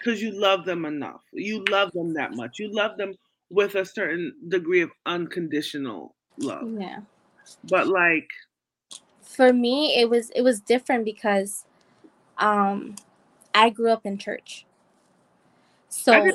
[0.02, 1.22] because you love them enough.
[1.32, 2.58] You love them that much.
[2.58, 3.14] You love them
[3.50, 6.68] with a certain degree of unconditional love.
[6.78, 7.00] Yeah.
[7.64, 8.28] But like
[9.22, 11.64] for me it was it was different because
[12.38, 12.96] um
[13.54, 14.66] I grew up in church.
[15.88, 16.30] So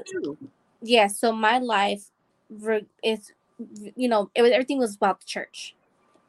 [0.82, 2.12] yeah, so my life
[3.04, 3.32] is
[3.96, 5.76] you know, it was everything was about the church.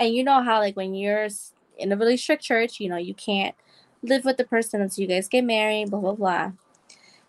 [0.00, 1.28] And you know how like when you're
[1.76, 3.54] in a really strict church, you know, you can't
[4.02, 6.52] live with the person until you guys get married, blah blah blah.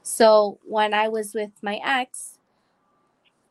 [0.10, 2.40] So when I was with my ex,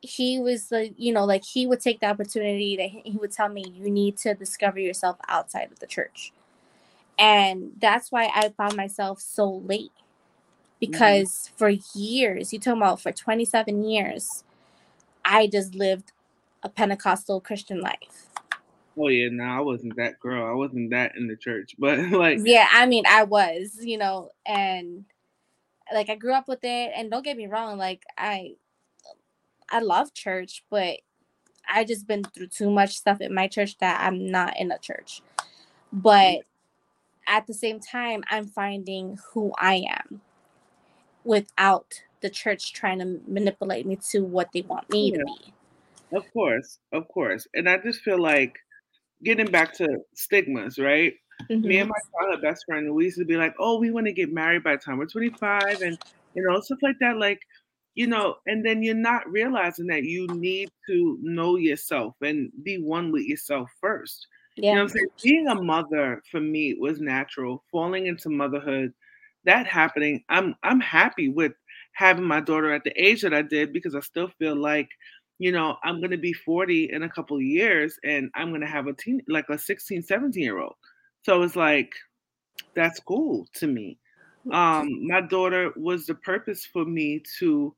[0.00, 3.48] he was like, you know, like he would take the opportunity that he would tell
[3.48, 6.32] me, you need to discover yourself outside of the church.
[7.16, 9.92] And that's why I found myself so late.
[10.80, 11.56] Because mm-hmm.
[11.56, 14.42] for years, you talking about for 27 years,
[15.24, 16.10] I just lived
[16.64, 18.26] a Pentecostal Christian life.
[18.96, 20.44] Oh yeah, no, I wasn't that girl.
[20.44, 24.30] I wasn't that in the church, but like yeah, I mean, I was, you know,
[24.44, 25.04] and
[25.92, 28.54] like I grew up with it and don't get me wrong like I
[29.70, 30.98] I love church but
[31.68, 34.78] I just been through too much stuff in my church that I'm not in a
[34.78, 35.22] church.
[35.38, 35.98] Mm-hmm.
[36.00, 36.38] But
[37.26, 40.22] at the same time I'm finding who I am
[41.24, 45.18] without the church trying to manipulate me to what they want me yeah.
[45.18, 45.52] to be.
[46.16, 47.46] Of course, of course.
[47.54, 48.58] And I just feel like
[49.22, 51.14] getting back to stigmas, right?
[51.50, 51.68] Mm-hmm.
[51.68, 54.12] Me and my childhood best friend, we used to be like, "Oh, we want to
[54.12, 55.98] get married by the time we're 25," and
[56.34, 57.16] you know stuff like that.
[57.16, 57.40] Like,
[57.94, 62.78] you know, and then you're not realizing that you need to know yourself and be
[62.78, 64.26] one with yourself first.
[64.56, 64.70] Yeah.
[64.70, 65.06] You know I'm saying?
[65.22, 67.64] Being a mother for me was natural.
[67.70, 68.92] Falling into motherhood,
[69.44, 71.52] that happening, I'm I'm happy with
[71.92, 74.88] having my daughter at the age that I did because I still feel like
[75.38, 78.60] you know, I'm going to be 40 in a couple of years and I'm going
[78.60, 80.74] to have a teen, like a 16, 17 year old.
[81.22, 81.92] So it's like,
[82.74, 83.98] that's cool to me.
[84.52, 87.74] Um, my daughter was the purpose for me to,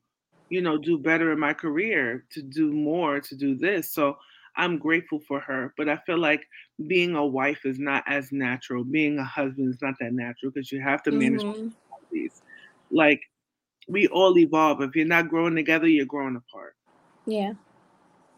[0.49, 3.91] you know, do better in my career, to do more, to do this.
[3.91, 4.17] So
[4.55, 5.73] I'm grateful for her.
[5.77, 6.47] But I feel like
[6.87, 8.83] being a wife is not as natural.
[8.83, 11.67] Being a husband is not that natural because you have to manage mm-hmm.
[12.11, 12.41] these.
[12.89, 13.21] Like
[13.87, 14.81] we all evolve.
[14.81, 16.75] If you're not growing together, you're growing apart.
[17.25, 17.53] Yeah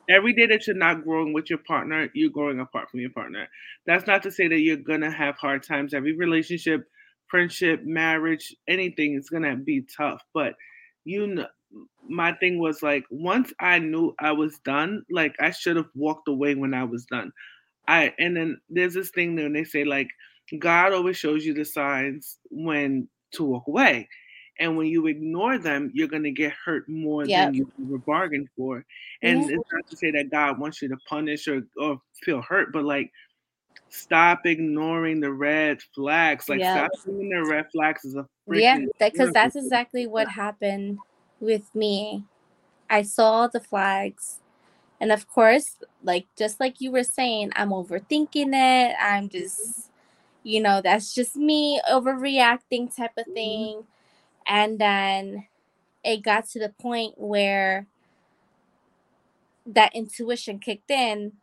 [0.09, 3.47] every day that you're not growing with your partner, you're growing apart from your partner.
[3.85, 5.93] That's not to say that you're gonna have hard times.
[5.93, 6.87] Every relationship,
[7.27, 10.21] friendship, marriage, anything is gonna be tough.
[10.33, 10.55] But
[11.05, 11.47] you know,
[12.07, 16.27] my thing was like once I knew I was done, like I should have walked
[16.27, 17.31] away when I was done.
[17.87, 20.09] I and then there's this thing when they say like
[20.59, 24.09] God always shows you the signs when to walk away.
[24.59, 27.47] And when you ignore them, you're going to get hurt more yep.
[27.47, 28.85] than you were bargained for.
[29.21, 29.53] And mm-hmm.
[29.55, 32.83] it's not to say that God wants you to punish or, or feel hurt, but
[32.83, 33.11] like
[33.89, 36.49] stop ignoring the red flags.
[36.49, 36.77] Like yep.
[36.77, 40.99] stop seeing the red flags as a yeah, because that, that's exactly what happened
[41.39, 42.23] with me.
[42.89, 44.39] I saw the flags
[45.03, 48.95] And of course, like just like you were saying, I'm overthinking it.
[48.99, 49.89] I'm just,
[50.43, 53.33] you know, that's just me overreacting type of mm-hmm.
[53.33, 53.83] thing.
[54.45, 55.47] And then
[56.03, 57.87] it got to the point where
[59.65, 61.33] that intuition kicked in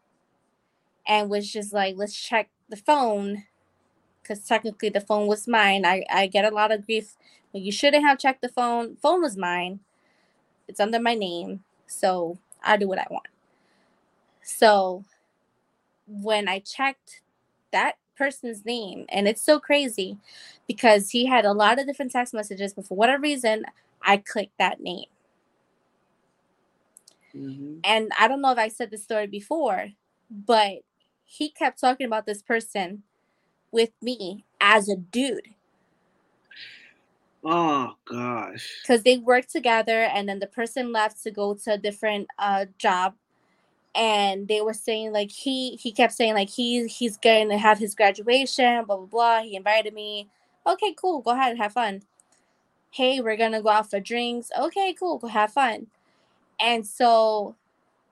[1.07, 3.45] and was just like, let's check the phone
[4.23, 5.85] because technically the phone was mine.
[5.85, 7.17] I, I get a lot of grief.
[7.53, 8.97] You shouldn't have checked the phone.
[8.97, 9.81] Phone was mine.
[10.69, 11.65] It's under my name.
[11.87, 13.27] So I do what I want.
[14.43, 15.05] So
[16.07, 17.23] when I checked
[17.73, 20.18] that person's name, and it's so crazy
[20.68, 23.64] because he had a lot of different text messages, but for whatever reason,
[24.03, 25.07] I clicked that name.
[27.35, 27.79] Mm-hmm.
[27.85, 29.89] And I don't know if I said this story before,
[30.31, 30.83] but
[31.25, 33.03] he kept talking about this person
[33.73, 35.49] with me as a dude.
[37.43, 38.81] Oh gosh.
[38.83, 42.66] Because they worked together and then the person left to go to a different uh
[42.77, 43.14] job
[43.95, 47.78] and they were saying like he he kept saying like he's he's going to have
[47.78, 49.43] his graduation, blah blah blah.
[49.43, 50.28] He invited me.
[50.66, 52.03] Okay, cool, go ahead, and have fun.
[52.91, 54.51] Hey, we're gonna go out for drinks.
[54.59, 55.88] Okay, cool, go have fun.
[56.61, 57.57] And so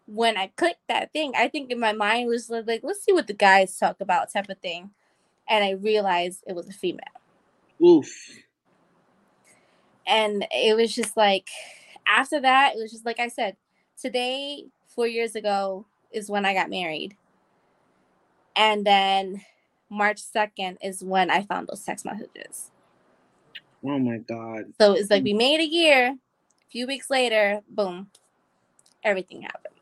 [0.06, 3.26] when I clicked that thing, I think in my mind was like, let's see what
[3.26, 4.90] the guys talk about, type of thing.
[5.48, 7.04] And I realized it was a female.
[7.84, 8.08] Oof
[10.08, 11.48] and it was just like
[12.06, 13.56] after that it was just like i said
[14.00, 14.64] today
[14.99, 17.16] four years ago is when i got married.
[18.57, 19.42] And then
[19.88, 22.72] march 2nd is when i found those text messages.
[23.84, 24.72] Oh my god.
[24.80, 28.11] So it's like we made a year a few weeks later boom
[29.05, 29.76] everything happened.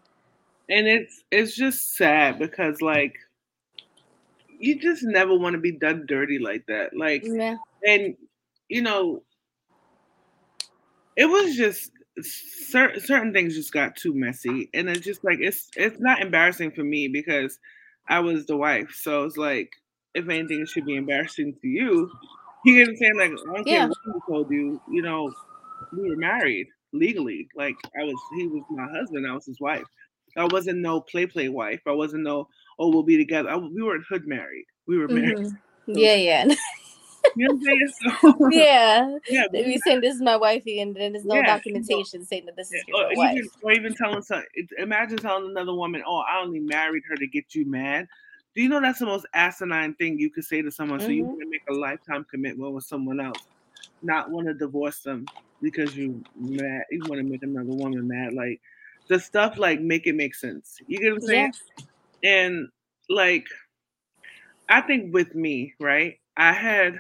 [0.69, 3.17] And it's it's just sad because like
[4.59, 6.95] you just never want to be done dirty like that.
[6.95, 7.57] Like yeah.
[7.87, 8.15] and
[8.69, 9.23] you know
[11.17, 11.91] it was just
[12.23, 16.71] certain certain things just got too messy, and it's just like it's it's not embarrassing
[16.71, 17.59] for me because
[18.09, 19.71] I was the wife, so it's like
[20.15, 22.11] if anything, it should be embarrassing to you.
[22.65, 23.17] You get what I'm saying?
[23.17, 23.79] Like I don't yeah.
[23.79, 24.81] care what he told you.
[24.91, 25.33] You know,
[25.93, 27.49] we were married legally.
[27.55, 29.27] Like I was, he was my husband.
[29.29, 29.85] I was his wife.
[30.37, 31.81] I wasn't no play play wife.
[31.87, 32.49] I wasn't no
[32.79, 33.51] oh we'll be together.
[33.51, 34.65] I, we weren't hood married.
[34.87, 35.39] We were married.
[35.39, 35.95] Mm-hmm.
[35.95, 36.55] So, yeah, yeah.
[37.37, 37.93] You know what I'm saying?
[38.39, 39.17] So, yeah.
[39.29, 39.45] Yeah.
[39.53, 42.73] You saying this is my wifey and then there's no yeah, documentation saying that this
[42.73, 43.37] is your or wife.
[43.37, 44.43] Even, or even telling some,
[44.79, 48.09] imagine telling another woman, oh, I only married her to get you mad.
[48.55, 50.99] Do you know that's the most asinine thing you could say to someone?
[50.99, 51.07] Mm-hmm.
[51.07, 51.29] So you mm-hmm.
[51.29, 53.39] want to make a lifetime commitment with someone else,
[54.03, 55.27] not want to divorce them
[55.61, 56.85] because you mad.
[56.91, 58.33] You want to make another woman mad.
[58.33, 58.61] Like
[59.09, 60.79] the stuff like make it make sense.
[60.87, 61.53] You get what I'm saying?
[62.23, 62.31] Yeah.
[62.31, 62.69] And
[63.11, 63.47] like,
[64.69, 66.19] I think with me, right?
[66.37, 66.99] I had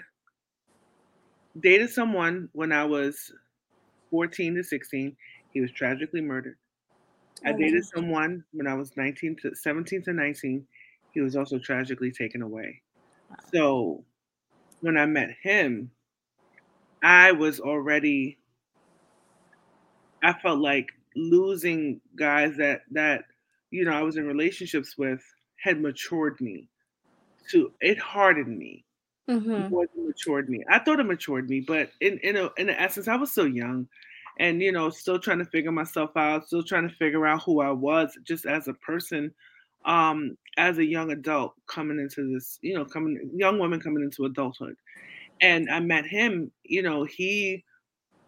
[1.61, 3.33] dated someone when I was
[4.11, 5.17] 14 to 16.
[5.53, 6.57] He was tragically murdered.
[7.45, 10.67] I oh, dated someone when I was 19 to 17 to 19.
[11.13, 12.83] He was also tragically taken away.
[13.53, 14.05] So
[14.81, 15.91] when I met him,
[17.03, 18.39] I was already
[20.23, 23.25] I felt like losing guys that that
[23.71, 25.23] you know I was in relationships with
[25.63, 26.69] had matured me.
[27.51, 28.86] To it hardened me
[29.29, 29.68] mm-hmm.
[29.68, 30.64] more than matured me.
[30.70, 33.89] I thought it matured me, but in in a, in essence, I was still young,
[34.39, 37.61] and you know, still trying to figure myself out, still trying to figure out who
[37.61, 39.33] I was, just as a person,
[39.85, 44.24] um, as a young adult coming into this, you know, coming young woman coming into
[44.24, 44.77] adulthood,
[45.41, 46.51] and I met him.
[46.64, 47.64] You know, he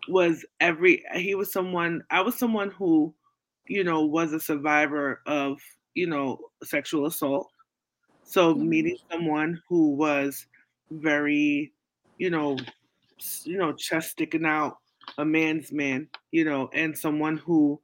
[0.08, 3.14] was every he was someone I was someone who,
[3.66, 5.60] you know, was a survivor of
[5.94, 7.50] you know sexual assault.
[8.24, 8.68] So mm-hmm.
[8.68, 10.46] meeting someone who was
[10.90, 11.72] very,
[12.18, 12.56] you know,
[13.44, 14.78] you know, chest sticking out,
[15.18, 17.80] a man's man, you know, and someone who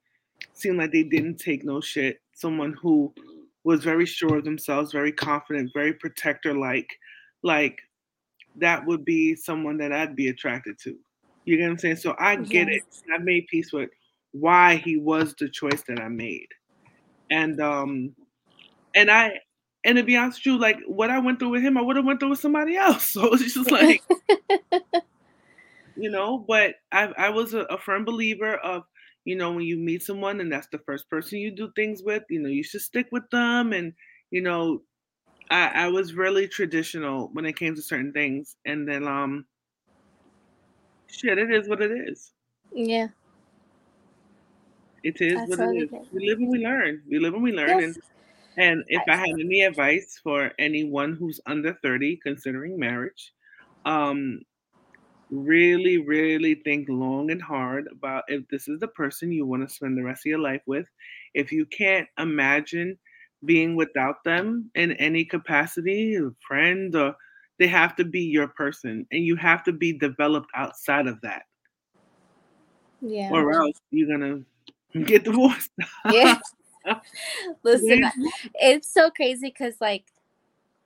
[0.53, 3.13] seemed like they didn't take no shit, someone who
[3.65, 6.89] was very sure of themselves, very confident, very protector like,
[7.43, 7.81] like
[8.57, 10.97] that would be someone that I'd be attracted to.
[11.45, 11.97] You get what I'm saying?
[11.97, 12.83] So I get yes.
[13.07, 13.13] it.
[13.15, 13.91] I made peace with
[14.33, 16.49] why he was the choice that I made.
[17.31, 18.15] And um
[18.95, 19.41] and I
[19.85, 21.97] and to be honest with you, like what I went through with him, I would
[21.97, 23.05] have went through with somebody else.
[23.13, 24.03] So it's just like,
[25.97, 26.39] you know.
[26.39, 28.85] But I, I was a, a, firm believer of,
[29.25, 32.23] you know, when you meet someone and that's the first person you do things with,
[32.31, 33.73] you know, you should stick with them.
[33.73, 33.93] And
[34.31, 34.81] you know,
[35.51, 38.57] I, I was really traditional when it came to certain things.
[38.65, 39.45] And then, um,
[41.07, 42.33] shit, it is what it is.
[42.73, 43.09] Yeah.
[45.03, 45.91] It is what it is.
[46.13, 47.03] We live and we learn.
[47.09, 47.81] We live and we learn.
[47.81, 47.85] Yes.
[47.85, 47.97] And
[48.57, 53.33] and if I had any advice for anyone who's under 30 considering marriage,
[53.85, 54.41] um,
[55.31, 59.75] really, really think long and hard about if this is the person you want to
[59.75, 60.87] spend the rest of your life with.
[61.35, 62.99] If you can't imagine
[63.45, 67.17] being without them in any capacity, a friend, or
[67.59, 71.43] they have to be your person, and you have to be developed outside of that.
[73.01, 73.31] Yeah.
[73.33, 74.41] Or else you're gonna
[75.05, 75.71] get divorced.
[76.11, 76.39] yeah.
[77.63, 78.05] Listen,
[78.55, 80.05] it's so crazy because, like,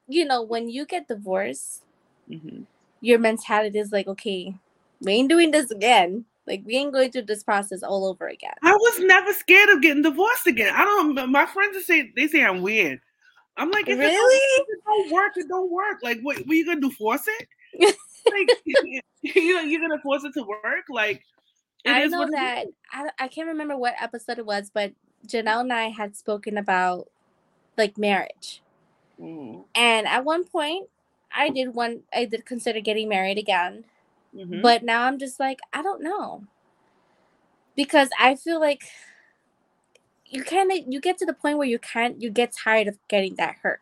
[0.07, 1.83] you know, when you get divorced,
[2.31, 2.63] mm-hmm.
[3.01, 4.55] your mentality is like, okay,
[5.01, 6.25] we ain't doing this again.
[6.47, 8.55] Like, we ain't going through this process all over again.
[8.63, 10.75] I was never scared of getting divorced again.
[10.75, 11.31] I don't.
[11.31, 13.01] My friends say they say I'm weird.
[13.59, 14.15] I'm like, if really?
[14.15, 15.99] It don't, if it don't work, it don't work.
[16.03, 16.39] Like, what?
[16.39, 16.91] What you gonna do?
[16.93, 17.49] Force it?
[18.31, 20.85] like, you you're gonna force it to work?
[20.89, 21.23] Like,
[21.87, 24.93] I know that I, I can't remember what episode it was, but
[25.27, 27.09] Janelle and I had spoken about
[27.77, 28.63] like marriage.
[29.21, 29.65] Mm.
[29.75, 30.89] And at one point,
[31.33, 32.01] I did one.
[32.15, 33.85] I did consider getting married again,
[34.35, 34.63] mm-hmm.
[34.63, 36.45] but now I'm just like I don't know
[37.77, 38.83] because I feel like
[40.27, 42.99] you kind of you get to the point where you can't you get tired of
[43.09, 43.81] getting that hurt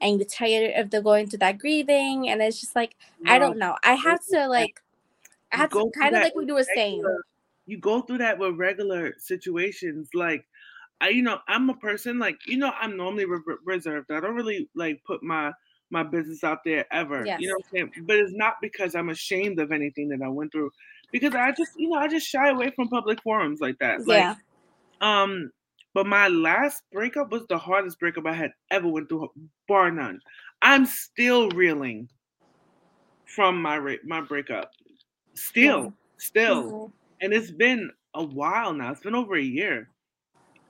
[0.00, 3.32] and you're tired of the going to that grieving and it's just like no.
[3.32, 3.76] I don't know.
[3.84, 4.82] I have to like
[5.52, 7.04] I have to kind of like we were saying.
[7.68, 10.46] You go through that with regular situations like
[11.00, 14.10] I, you know, I'm a person like you know, I'm normally re- reserved.
[14.10, 15.52] I don't really like put my
[15.90, 17.24] my business out there ever.
[17.24, 17.40] Yes.
[17.40, 18.06] You know what I'm saying?
[18.06, 20.70] But it's not because I'm ashamed of anything that I went through,
[21.12, 24.00] because I just, you know, I just shy away from public forums like that.
[24.06, 24.34] Yeah.
[25.00, 25.50] Like, um,
[25.94, 29.30] but my last breakup was the hardest breakup I had ever went through,
[29.68, 30.20] bar none.
[30.62, 32.08] I'm still reeling
[33.24, 34.72] from my my breakup.
[35.34, 35.90] Still, yeah.
[36.18, 36.92] still, mm-hmm.
[37.20, 38.90] and it's been a while now.
[38.92, 39.90] It's been over a year.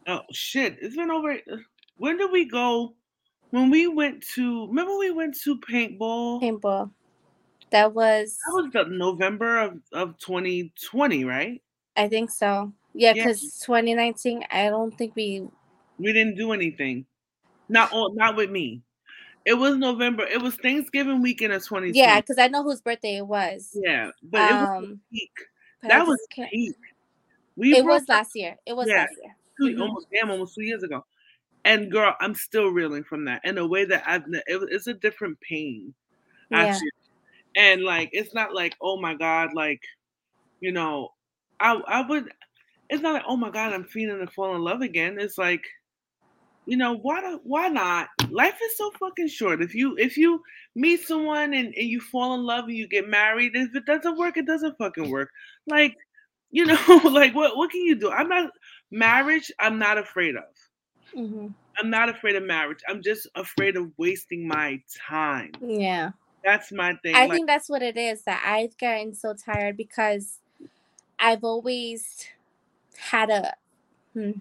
[0.06, 0.76] Oh shit!
[0.80, 1.32] It's been over.
[1.32, 1.56] Uh,
[1.96, 2.94] when did we go?
[3.50, 6.42] When we went to remember we went to paintball.
[6.42, 6.90] Paintball.
[7.70, 11.60] That was that was the November of, of 2020, right?
[11.96, 12.72] I think so.
[12.94, 13.66] Yeah, because yeah.
[13.66, 15.48] 2019, I don't think we
[15.98, 17.06] we didn't do anything.
[17.68, 18.14] Not all.
[18.14, 18.82] not with me.
[19.44, 20.24] It was November.
[20.24, 21.98] It was Thanksgiving weekend of 2020.
[21.98, 23.70] Yeah, because I know whose birthday it was.
[23.74, 25.30] Yeah, but um, it was um, peak.
[25.82, 26.76] That was peak.
[27.56, 28.56] We it was last year.
[28.66, 28.98] It was yeah.
[28.98, 29.80] last year mm-hmm.
[29.80, 31.04] almost damn almost two years ago.
[31.64, 34.94] And girl, I'm still reeling from that in a way that I've it, it's a
[34.94, 35.94] different pain,
[36.52, 36.90] actually.
[37.56, 37.72] Yeah.
[37.72, 39.80] And like it's not like oh my god, like
[40.60, 41.10] you know,
[41.58, 42.30] I I would.
[42.88, 45.18] It's not like oh my god, I'm feeling to fall in love again.
[45.18, 45.64] It's like
[46.66, 50.42] you know why why not life is so fucking short if you if you
[50.74, 54.18] meet someone and, and you fall in love and you get married if it doesn't
[54.18, 55.30] work it doesn't fucking work
[55.68, 55.96] like
[56.50, 58.50] you know like what what can you do i'm not
[58.90, 60.44] marriage i'm not afraid of.
[61.16, 61.48] Mm-hmm.
[61.78, 62.80] i'm not afraid of marriage.
[62.88, 65.52] I'm just afraid of wasting my time.
[65.60, 66.10] Yeah.
[66.44, 69.76] That's my thing i like, think that's what it is that i've gotten so tired
[69.76, 70.38] because
[71.18, 72.28] i've always
[72.98, 73.54] had a
[74.14, 74.32] hmm,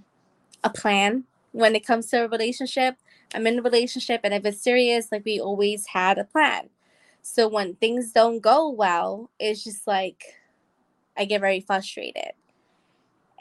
[0.63, 2.97] a plan when it comes to a relationship.
[3.33, 6.69] I'm in a relationship and if it's serious like we always had a plan.
[7.21, 10.23] So when things don't go well it's just like
[11.17, 12.31] i get very frustrated.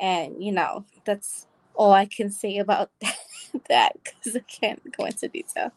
[0.00, 2.90] And you know that's all i can say about
[3.68, 5.72] that because i can't go into detail.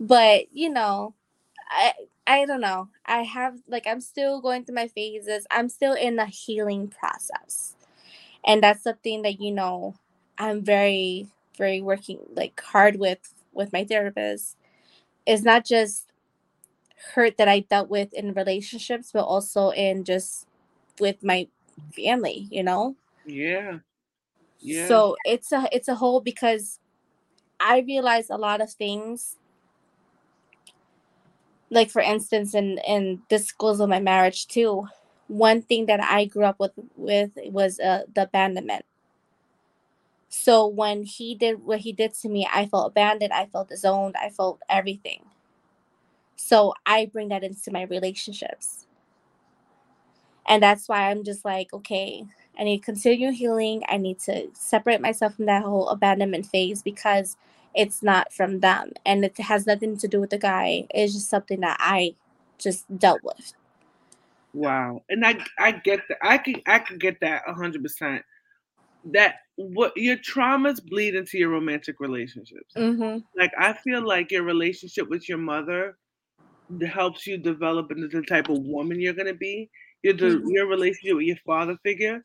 [0.00, 1.14] But you know
[1.70, 1.92] i
[2.26, 2.88] i don't know.
[3.06, 5.46] I have like i'm still going through my phases.
[5.50, 7.76] I'm still in the healing process.
[8.46, 9.94] And that's something that you know
[10.38, 14.56] i'm very very working like hard with with my therapist.
[15.26, 16.08] It's not just
[17.14, 20.46] hurt that i dealt with in relationships but also in just
[21.00, 21.46] with my
[21.94, 22.96] family you know?
[23.26, 23.78] Yeah.
[24.70, 26.80] So it's a it's a whole because
[27.60, 29.36] I realize a lot of things.
[31.70, 34.88] Like for instance, in in this goes with my marriage too.
[35.28, 38.84] One thing that I grew up with with was uh, the abandonment.
[40.28, 43.32] So when he did what he did to me, I felt abandoned.
[43.32, 44.16] I felt disowned.
[44.20, 45.24] I felt everything.
[46.36, 48.86] So I bring that into my relationships,
[50.46, 52.24] and that's why I'm just like, okay,
[52.58, 53.82] I need to continue healing.
[53.88, 57.36] I need to separate myself from that whole abandonment phase because
[57.74, 60.86] it's not from them and it has nothing to do with the guy.
[60.90, 62.14] It's just something that I
[62.58, 63.54] just dealt with.
[64.52, 65.02] Wow.
[65.08, 66.18] And I I get that.
[66.22, 68.22] I can I can get that hundred percent.
[69.06, 72.72] That what your traumas bleed into your romantic relationships.
[72.76, 73.18] Mm-hmm.
[73.36, 75.98] Like I feel like your relationship with your mother
[76.88, 79.68] helps you develop into the type of woman you're gonna be.
[80.04, 80.48] Your mm-hmm.
[80.48, 82.22] your relationship with your father figure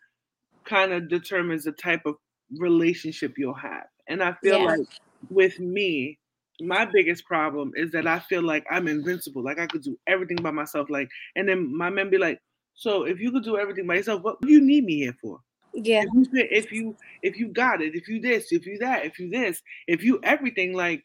[0.69, 2.15] kind of determines the type of
[2.57, 3.85] relationship you'll have.
[4.07, 4.65] And I feel yeah.
[4.65, 4.87] like
[5.29, 6.17] with me,
[6.61, 9.43] my biggest problem is that I feel like I'm invincible.
[9.43, 10.89] Like I could do everything by myself.
[10.89, 12.39] Like, and then my men be like,
[12.75, 15.39] So if you could do everything by yourself, what do you need me here for?
[15.73, 16.03] Yeah.
[16.03, 19.19] If you, if you if you got it, if you this, if you that, if
[19.19, 21.03] you this, if you everything, like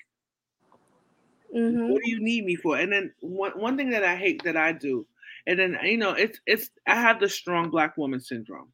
[1.55, 1.89] Mm-hmm.
[1.89, 2.77] what do you need me for?
[2.77, 5.07] And then one one thing that I hate that I do,
[5.47, 8.74] and then you know, it's it's I have the strong black woman syndrome.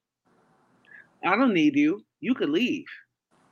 [1.24, 2.04] I don't need you.
[2.20, 2.86] You could leave.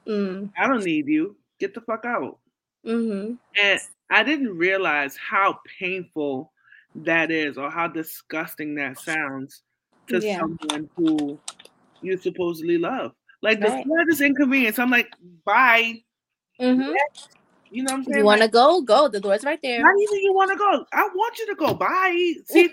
[0.06, 0.50] Mm.
[0.58, 1.36] I don't need you.
[1.58, 2.38] Get the fuck out.
[2.86, 3.34] Mm-hmm.
[3.60, 6.52] And I didn't realize how painful
[6.94, 9.62] that is or how disgusting that sounds
[10.08, 10.38] to Yeah.
[10.38, 11.38] someone who
[12.00, 13.12] you supposedly love.
[13.42, 13.84] Like the Right.
[13.84, 15.12] slightest inconvenience, I'm like,
[15.44, 16.02] bye.
[16.60, 16.92] Mm-hmm.
[17.70, 18.18] You know what I'm saying?
[18.18, 18.80] You want to Like, go?
[18.80, 19.08] Go.
[19.08, 19.80] The door's right there.
[19.82, 20.86] not even you want to go.
[20.92, 21.74] I want you to go.
[21.74, 22.34] Bye.
[22.46, 22.72] See if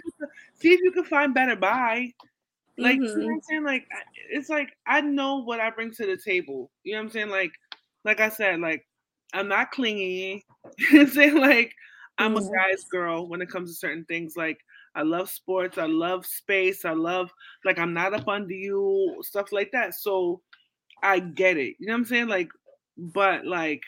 [0.55, 1.55] see if you can find better.
[1.57, 2.13] Bye.
[2.77, 3.35] Like, you know Mhm.
[3.35, 3.63] I'm saying?
[3.63, 3.87] Like,
[4.29, 6.71] it's like I know what I bring to the table.
[6.83, 7.29] You know what I'm saying?
[7.29, 7.51] Like,
[8.03, 8.83] like I said, like
[9.33, 10.43] I'm not clingy.
[10.77, 11.35] you know I'm saying?
[11.37, 11.73] Like,
[12.17, 12.65] I'm a Mhm.
[12.65, 14.33] guy's girl when it comes to certain things.
[14.37, 14.57] Like,
[14.95, 15.77] I love sports.
[15.77, 16.85] I love space.
[16.85, 17.31] I love
[17.65, 19.93] like I'm not up under you, stuff like that.
[19.95, 20.41] So
[21.03, 21.75] I get it.
[21.79, 22.27] You know what I'm saying?
[22.27, 22.49] Like,
[22.97, 23.83] but like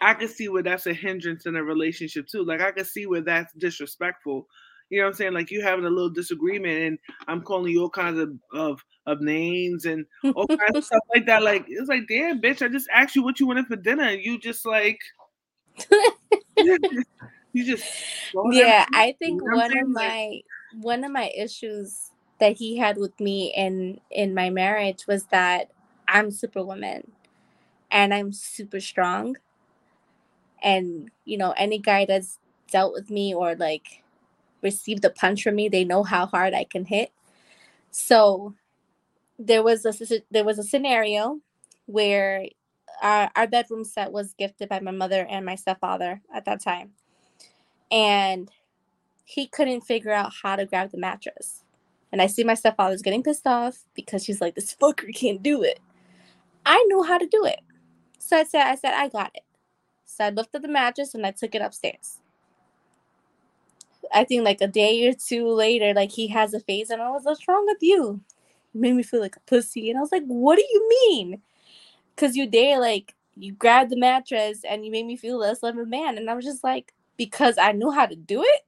[0.00, 2.44] I can see where that's a hindrance in a relationship too.
[2.44, 4.46] Like I can see where that's disrespectful.
[4.90, 5.32] You know what I'm saying?
[5.32, 9.20] Like you having a little disagreement and I'm calling you all kinds of of, of
[9.20, 11.42] names and all kinds of stuff like that.
[11.42, 14.04] Like it's like, damn, bitch, I just asked you what you wanted for dinner.
[14.04, 15.00] And you just like
[17.52, 17.84] you just
[18.52, 19.92] yeah i think You know one of saying?
[19.92, 20.40] Like- my
[20.80, 25.70] one of my issues that he had with me in in my marriage was that
[26.08, 27.10] i'm superwoman
[27.90, 29.36] and i'm super strong
[30.62, 32.38] and you know any guy that's
[32.70, 34.02] dealt with me or like
[34.62, 37.12] received a punch from me they know how hard i can hit
[37.90, 38.54] so
[39.38, 41.40] there was a there was a scenario
[41.86, 42.46] where
[43.02, 46.92] our, our bedroom set was gifted by my mother and my stepfather at that time
[47.90, 48.50] and
[49.24, 51.64] he couldn't figure out how to grab the mattress.
[52.12, 55.62] And I see my stepfather's getting pissed off because she's like, this fucker can't do
[55.62, 55.80] it.
[56.64, 57.60] I knew how to do it.
[58.18, 59.42] So I said, I said, I got it.
[60.04, 62.20] So I lifted the mattress and I took it upstairs.
[64.16, 67.10] I think like a day or two later, like he has a phase and I
[67.10, 68.22] was, what's wrong with you?
[68.72, 69.90] You made me feel like a pussy.
[69.90, 71.42] And I was like, what do you mean?
[72.14, 75.76] Because you dare like you grabbed the mattress and you made me feel less of
[75.76, 76.16] a man.
[76.16, 78.62] And I was just like, because I knew how to do it.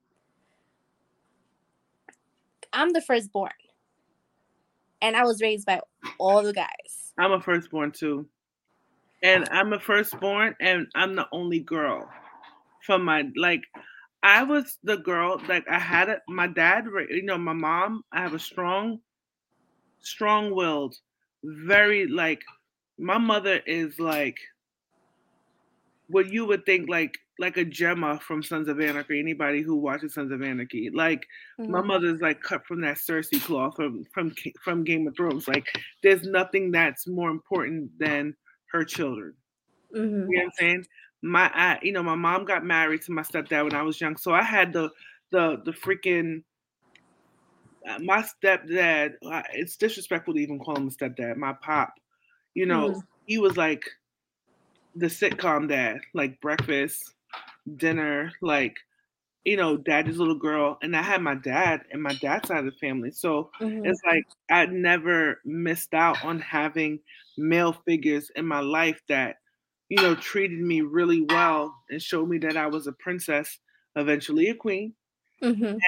[2.71, 3.51] I'm the firstborn.
[5.01, 5.81] And I was raised by
[6.19, 7.15] all the guys.
[7.19, 8.29] I'm a firstborn too.
[9.23, 12.07] And I'm a firstborn and I'm the only girl
[12.83, 13.63] from my like
[14.23, 18.21] I was the girl like I had it my dad you know my mom I
[18.21, 19.01] have a strong
[20.01, 20.97] strong-willed
[21.45, 22.43] very like
[22.99, 24.39] my mother is like
[26.09, 30.15] what you would think like like a Gemma from Sons of Anarchy anybody who watches
[30.15, 31.27] Sons of Anarchy like
[31.69, 31.83] my Mhm.
[31.83, 34.33] mother's like cut from that Cersei cloth from from
[34.65, 35.47] from Game of Thrones.
[35.47, 35.67] Like
[36.03, 38.35] there's nothing that's more important than
[38.73, 39.35] her children.
[39.95, 40.29] Mhm.
[40.29, 40.85] You know what I'm saying?
[41.23, 44.17] My I, you know, my mom got married to my stepdad when I was young,
[44.17, 44.91] so I had the
[45.31, 46.45] the the freaking
[47.87, 49.15] uh, my stepdad.
[49.25, 51.37] uh, It's disrespectful to even call him a stepdad.
[51.37, 51.95] My pop,
[52.55, 53.07] you know, Mhm.
[53.27, 53.85] he was like
[54.95, 57.15] the sitcom dad, like breakfast,
[57.77, 58.77] dinner, like
[59.45, 62.67] you know, daddy's little girl, and I had my dad and my dad's side of
[62.67, 63.11] the family.
[63.13, 63.85] So Mhm.
[63.85, 67.01] it's like I never missed out on having
[67.39, 69.39] male figures in my life that,
[69.89, 73.59] you know, treated me really well and showed me that I was a princess,
[73.97, 74.95] eventually a queen.
[75.43, 75.79] Mhm.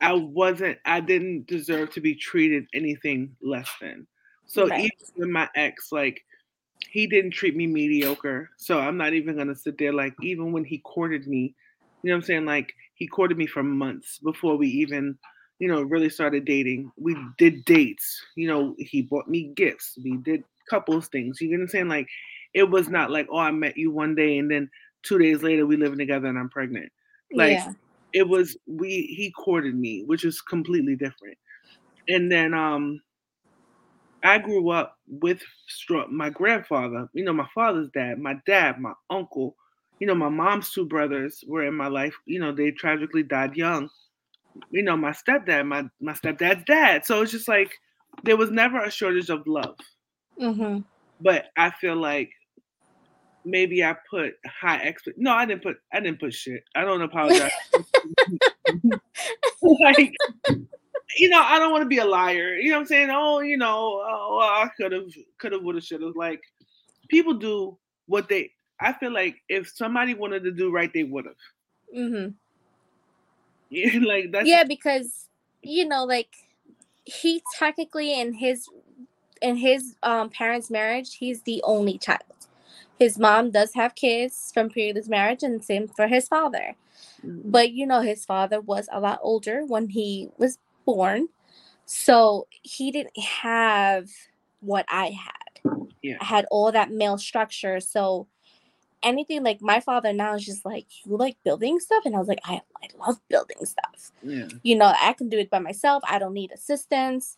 [0.00, 4.06] I wasn't, I didn't deserve to be treated anything less than.
[4.46, 6.20] So even with my ex, like,
[6.90, 8.50] he didn't treat me mediocre.
[8.58, 11.56] So I'm not even gonna sit there like even when he courted me,
[12.02, 12.46] you know what I'm saying?
[12.46, 15.18] Like he courted me for months before we even,
[15.58, 16.92] you know, really started dating.
[16.96, 19.96] We did dates, you know, he bought me gifts.
[20.04, 21.40] We did couples things.
[21.40, 21.88] You know what I'm saying?
[21.88, 22.08] Like
[22.54, 24.70] it was not like, oh, I met you one day and then
[25.02, 26.90] two days later we living together and I'm pregnant.
[27.32, 27.72] Like yeah.
[28.12, 31.36] it was we he courted me, which is completely different.
[32.08, 33.00] And then um
[34.22, 35.42] I grew up with
[36.08, 39.54] my grandfather, you know, my father's dad, my dad, my uncle,
[40.00, 42.14] you know, my mom's two brothers were in my life.
[42.24, 43.90] You know, they tragically died young.
[44.70, 47.04] You know, my stepdad, my my stepdad's dad.
[47.04, 47.72] So it's just like
[48.22, 49.76] there was never a shortage of love.
[50.40, 50.84] Mhm.
[51.20, 52.30] But I feel like
[53.44, 55.18] maybe I put high expect.
[55.18, 55.76] No, I didn't put.
[55.92, 56.64] I didn't put shit.
[56.74, 57.50] I don't apologize.
[59.62, 60.14] like,
[61.16, 62.56] you know, I don't want to be a liar.
[62.56, 63.10] You know what I'm saying?
[63.12, 66.16] Oh, you know, oh, I could have, could have, would have, should have.
[66.16, 66.42] Like,
[67.08, 68.50] people do what they.
[68.80, 71.34] I feel like if somebody wanted to do right, they would have.
[71.96, 72.30] Mm-hmm.
[73.70, 75.28] Yeah, like that's Yeah, because
[75.62, 76.28] you know, like
[77.04, 78.68] he technically in his
[79.42, 82.22] in his um, parents' marriage, he's the only child.
[82.98, 86.74] His mom does have kids from previous marriage, and same for his father.
[87.24, 87.50] Mm-hmm.
[87.50, 91.28] But you know, his father was a lot older when he was born,
[91.86, 94.08] so he didn't have
[94.60, 95.74] what I had.
[96.02, 96.18] Yeah.
[96.20, 98.26] I had all that male structure, so
[99.02, 102.26] anything like my father now is just like you like building stuff and i was
[102.26, 104.48] like i, I love building stuff yeah.
[104.62, 107.36] you know i can do it by myself i don't need assistance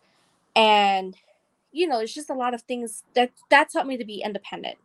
[0.55, 1.17] and
[1.77, 4.79] you know, it's just a lot of things that that taught me to be independent.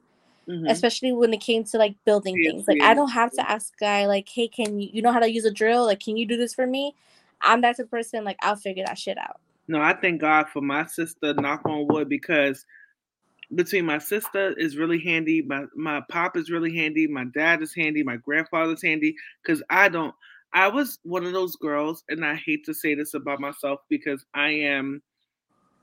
[0.51, 0.67] Mm-hmm.
[0.67, 2.67] Especially when it came to like building yeah, things.
[2.67, 2.87] Like yeah.
[2.87, 5.31] I don't have to ask a guy like, hey, can you you know how to
[5.31, 5.85] use a drill?
[5.85, 6.93] Like, can you do this for me?
[7.41, 9.39] I'm that type of person, like I'll figure that shit out.
[9.67, 12.65] No, I thank God for my sister, knock on wood, because
[13.55, 17.73] between my sister is really handy, my my pop is really handy, my dad is
[17.73, 20.13] handy, my grandfather's handy, because I don't
[20.53, 24.25] I was one of those girls, and I hate to say this about myself because
[24.33, 25.01] I am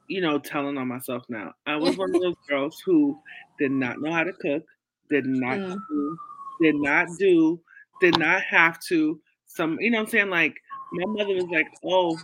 [0.09, 1.53] you know, telling on myself now.
[1.67, 3.19] I was one of those girls who
[3.59, 4.65] did not know how to cook,
[5.09, 5.77] did not mm.
[5.89, 6.19] do,
[6.63, 7.61] did not do,
[8.01, 9.21] did not have to.
[9.47, 10.57] Some, you know, I'm saying like
[10.93, 12.19] my mother was like, "Oh,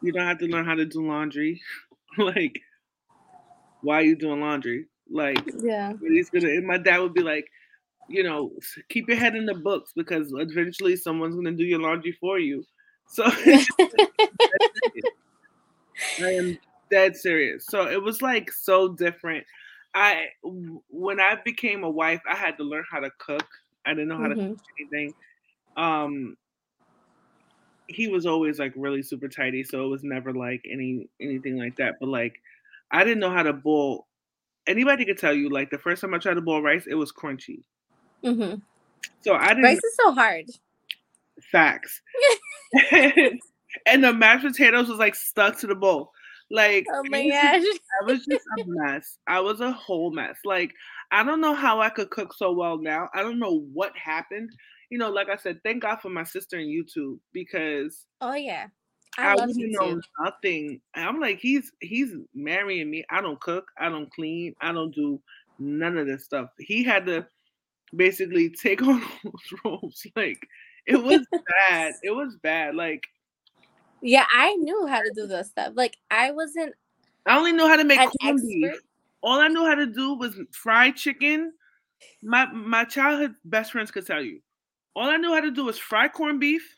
[0.00, 1.60] you don't have to learn how to do laundry."
[2.18, 2.60] like,
[3.82, 4.86] why are you doing laundry?
[5.10, 6.48] Like, yeah, he's gonna.
[6.48, 7.46] And my dad would be like,
[8.08, 8.52] you know,
[8.88, 12.64] keep your head in the books because eventually someone's gonna do your laundry for you.
[13.08, 13.66] So I
[16.20, 16.58] am
[16.92, 17.66] dead serious.
[17.66, 19.44] So it was like so different.
[19.94, 20.26] I
[20.90, 23.46] when I became a wife, I had to learn how to cook.
[23.84, 24.40] I didn't know how mm-hmm.
[24.40, 25.14] to cook anything.
[25.76, 26.36] Um
[27.88, 31.76] he was always like really super tidy, so it was never like any anything like
[31.76, 31.94] that.
[31.98, 32.40] But like
[32.90, 34.06] I didn't know how to boil.
[34.66, 37.10] Anybody could tell you, like the first time I tried to boil rice, it was
[37.10, 37.64] crunchy.
[38.22, 38.60] Mm-hmm.
[39.22, 39.64] So I didn't.
[39.64, 40.44] Rice is so hard.
[41.50, 42.00] Facts.
[42.92, 46.12] and the mashed potatoes was like stuck to the bowl.
[46.52, 47.62] Like, oh my gosh,
[48.02, 49.18] I was just a mess.
[49.26, 50.36] I was a whole mess.
[50.44, 50.74] Like,
[51.10, 53.08] I don't know how I could cook so well now.
[53.14, 54.50] I don't know what happened.
[54.90, 58.66] You know, like I said, thank God for my sister and YouTube because oh yeah,
[59.16, 60.82] I, I wouldn't know nothing.
[60.94, 63.02] I'm like, he's he's marrying me.
[63.10, 63.64] I don't cook.
[63.78, 64.54] I don't clean.
[64.60, 65.22] I don't do
[65.58, 66.50] none of this stuff.
[66.58, 67.26] He had to
[67.96, 70.06] basically take on those roles.
[70.14, 70.46] Like,
[70.86, 71.26] it was
[71.70, 71.94] bad.
[72.02, 72.74] It was bad.
[72.74, 73.02] Like
[74.02, 75.72] yeah, I knew how to do this stuff.
[75.74, 76.74] Like I wasn't.
[77.24, 78.74] I only knew how to make corned beef.
[79.22, 81.52] All I knew how to do was fried chicken.
[82.22, 84.40] My my childhood best friends could tell you.
[84.94, 86.76] All I knew how to do was fry corned beef,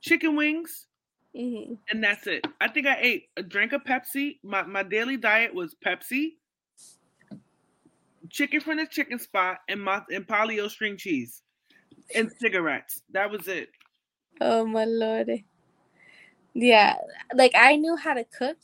[0.00, 0.88] chicken wings,
[1.34, 1.74] mm-hmm.
[1.90, 2.44] and that's it.
[2.60, 4.38] I think I ate a drink of Pepsi.
[4.42, 6.32] My my daily diet was Pepsi,
[8.28, 11.42] chicken from the chicken spot, and my and Polly-O string cheese,
[12.12, 13.02] and cigarettes.
[13.12, 13.68] That was it.
[14.40, 15.46] Oh my lordy.
[16.58, 16.96] Yeah,
[17.34, 18.56] like I knew how to cook,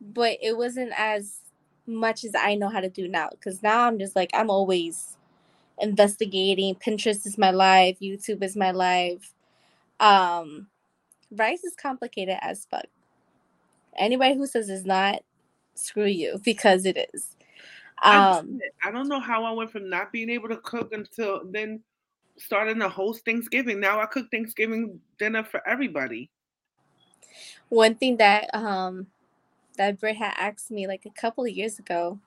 [0.00, 1.42] but it wasn't as
[1.86, 3.28] much as I know how to do now.
[3.30, 5.16] Because now I'm just like I'm always
[5.78, 6.74] investigating.
[6.74, 7.98] Pinterest is my life.
[8.00, 9.32] YouTube is my life.
[10.00, 10.66] Um,
[11.30, 12.86] rice is complicated as fuck.
[13.96, 15.22] Anybody who says it's not,
[15.74, 17.36] screw you because it is.
[18.02, 21.80] Um, I don't know how I went from not being able to cook until then
[22.38, 23.78] starting to host Thanksgiving.
[23.78, 26.28] Now I cook Thanksgiving dinner for everybody
[27.68, 29.06] one thing that um
[29.76, 32.18] that Brit had asked me like a couple of years ago,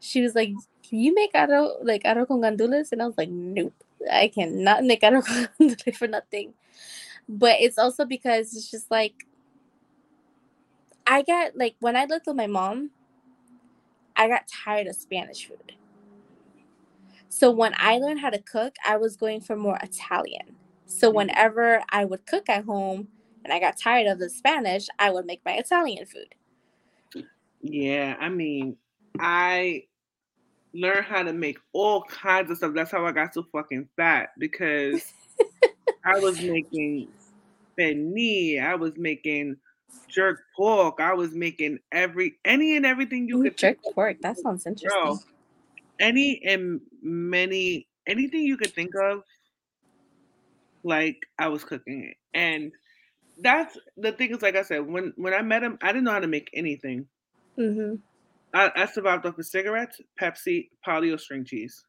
[0.00, 0.50] she was like,
[0.88, 3.74] "Can you make arroz like arroz con gandules?" And I was like, "Nope,
[4.10, 6.54] I cannot make arroz con gandules for nothing."
[7.28, 9.26] But it's also because it's just like
[11.06, 12.90] I got like when I lived with my mom,
[14.16, 15.74] I got tired of Spanish food.
[17.28, 20.56] So when I learned how to cook, I was going for more Italian.
[20.86, 21.14] So mm.
[21.14, 23.08] whenever I would cook at home,
[23.44, 26.34] and I got tired of the Spanish, I would make my Italian food.
[27.60, 28.76] Yeah, I mean,
[29.18, 29.84] I
[30.74, 32.72] learned how to make all kinds of stuff.
[32.74, 35.12] That's how I got so fucking fat because
[36.04, 37.08] I was making
[37.78, 39.56] penne, I was making
[40.08, 44.18] jerk pork, I was making every any and everything you Ooh, could jerk pork.
[44.22, 45.00] That sounds interesting.
[45.02, 45.18] Bro,
[46.00, 49.22] any and many anything you could think of,
[50.82, 52.16] like I was cooking it.
[52.34, 52.72] And
[53.40, 56.12] that's the thing is like I said when when I met him I didn't know
[56.12, 57.06] how to make anything.
[57.58, 57.96] Mm-hmm.
[58.52, 61.84] I, I survived off of cigarettes, Pepsi, Polly-O string cheese.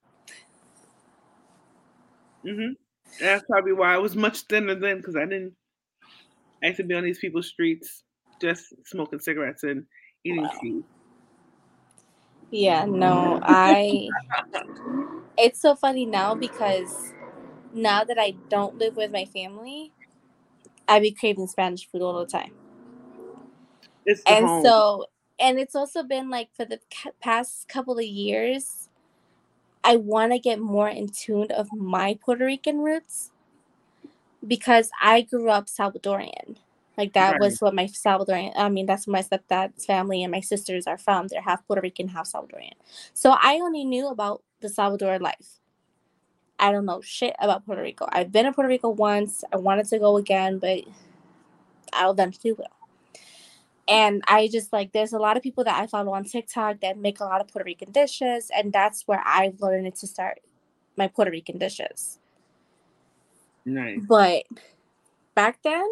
[2.45, 2.73] Mm-hmm.
[3.19, 5.53] that's probably why I was much thinner then because I didn't.
[6.63, 8.03] I used to be on these people's streets
[8.39, 9.85] just smoking cigarettes and
[10.23, 10.51] eating wow.
[10.61, 10.83] cheese.
[12.51, 14.09] Yeah, no, I.
[15.37, 17.13] it's so funny now because
[17.73, 19.91] now that I don't live with my family,
[20.87, 22.51] I be craving Spanish food all the time.
[24.05, 24.63] The and home.
[24.63, 25.05] so
[25.39, 26.79] and it's also been like for the
[27.21, 28.89] past couple of years
[29.83, 33.31] i want to get more in tune of my puerto rican roots
[34.47, 36.55] because i grew up salvadorian
[36.97, 37.39] like that Right.
[37.39, 41.27] was what my salvadorian i mean that's my stepdad's family and my sisters are from
[41.27, 42.73] they're half puerto rican half salvadorian
[43.13, 45.59] so i only knew about the salvador life
[46.59, 49.85] i don't know shit about puerto rico i've been to puerto rico once i wanted
[49.85, 50.83] to go again but
[51.93, 52.65] i'll eventually will
[53.87, 56.97] and I just like there's a lot of people that I follow on TikTok that
[56.97, 60.39] make a lot of Puerto Rican dishes, and that's where I learned to start
[60.97, 62.19] my Puerto Rican dishes.
[63.65, 63.99] nice.
[64.07, 64.45] But
[65.35, 65.85] back then,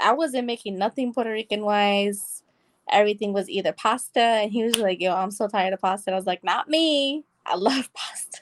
[0.00, 2.42] I wasn't making nothing Puerto Rican wise.
[2.90, 6.14] Everything was either pasta, and he was like, "Yo, I'm so tired of pasta." And
[6.14, 7.24] I was like, "Not me.
[7.46, 8.40] I love pasta."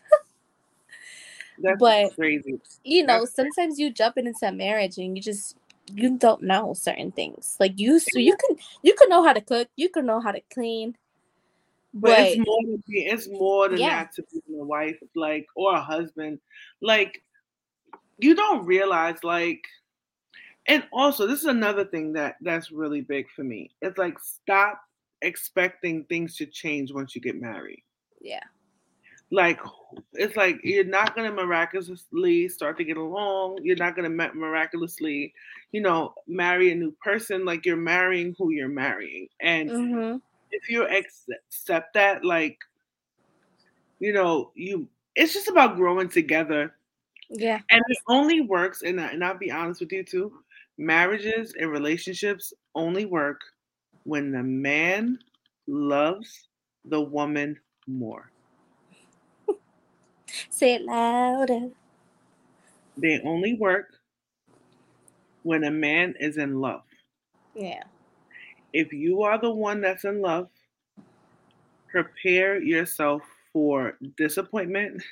[1.62, 2.60] That's but- crazy.
[2.84, 5.56] you know, That's- sometimes you jump into a marriage and you just
[5.92, 7.56] you don't know certain things.
[7.58, 10.30] Like you, so you can you can know how to cook, you can know how
[10.32, 10.96] to clean,
[11.92, 14.04] But, but, it's more than it's more than Yeah.
[14.04, 16.38] that to be a wife, like or a husband.
[16.80, 17.22] Like
[18.18, 19.64] you don't realize, like,
[20.66, 23.70] and also this is another thing that that's really big for me.
[23.82, 24.80] It's like stop
[25.22, 27.82] expecting things to change once you get married.
[28.20, 28.44] yeah,
[29.30, 29.60] Like
[30.14, 33.60] it's like you're not gonna miraculously start to get along.
[33.62, 35.34] You're not gonna miraculously,
[35.72, 37.44] you know, marry a new person.
[37.44, 40.20] Like you're marrying who you're marrying, and hmm
[40.50, 42.58] if you accept that, like,
[43.98, 46.74] you know, you it's just about growing together,
[47.30, 48.82] yeah, and it only works.
[48.82, 50.32] And, and I'll be honest with you too,
[50.78, 53.40] marriages and relationships only work
[54.04, 55.18] when the man
[55.66, 56.48] loves
[56.84, 58.32] the woman more.
[60.48, 61.70] Say it louder.
[62.96, 63.98] They only work
[65.42, 66.84] when a man is in love.
[67.54, 67.84] Yeah,
[68.72, 70.50] If you are the one that's in love,
[71.88, 75.02] prepare yourself for disappointment,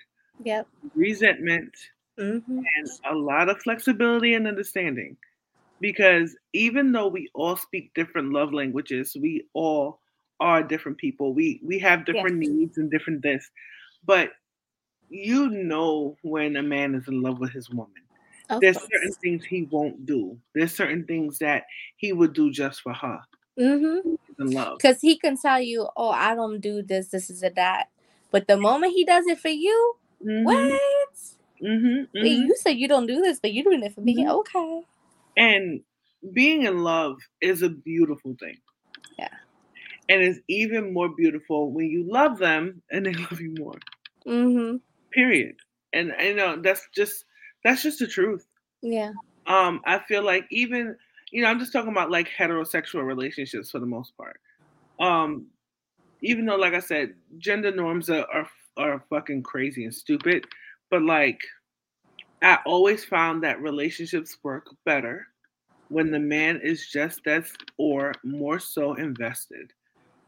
[0.45, 0.67] yep.
[0.95, 1.75] resentment,
[2.19, 5.17] hmm and a lot of flexibility and understanding.
[5.81, 10.01] Because even though we all speak different love languages, we all
[10.41, 11.35] are different people.
[11.35, 13.51] We we have different needs and different this.
[14.05, 14.33] But
[15.11, 17.93] you know when a man is in love with his woman.
[18.51, 18.89] Of There's course.
[18.93, 20.39] certain things he won't do.
[20.55, 21.65] There's certain things that
[21.97, 23.21] he would do just for her.
[23.59, 24.15] Mm-hmm.
[24.41, 24.79] In love.
[24.79, 27.09] Because he can tell you, "Oh, I don't do this.
[27.09, 27.89] This is a that."
[28.31, 30.81] But the moment he does it for you, Mhm, what?
[31.63, 32.49] mhm, Wait, mhm.
[32.49, 34.25] you said you don't do this, but you're doing it for me.
[34.25, 34.31] Mhm.
[34.31, 34.83] Okay.
[35.37, 35.83] And
[36.33, 38.59] being in love is a beautiful thing.
[39.19, 39.29] Yeah.
[40.09, 43.79] And it's even more beautiful when you love them and they love you more.
[44.27, 44.77] Mm-hmm.
[45.13, 45.57] Period.
[45.93, 47.25] And I know that's just
[47.65, 48.47] that's just the truth.
[48.83, 49.13] Yeah.
[49.47, 50.97] Um, I feel like even
[51.31, 54.41] you know, I'm just talking about like heterosexual relationships for the most part.
[55.01, 55.47] Um,
[56.23, 60.47] even though, like I said, gender norms are are, are fucking crazy and stupid,
[60.91, 61.41] but like
[62.43, 65.27] I always found that relationships work better
[65.89, 69.73] when the man is just as or more so invested.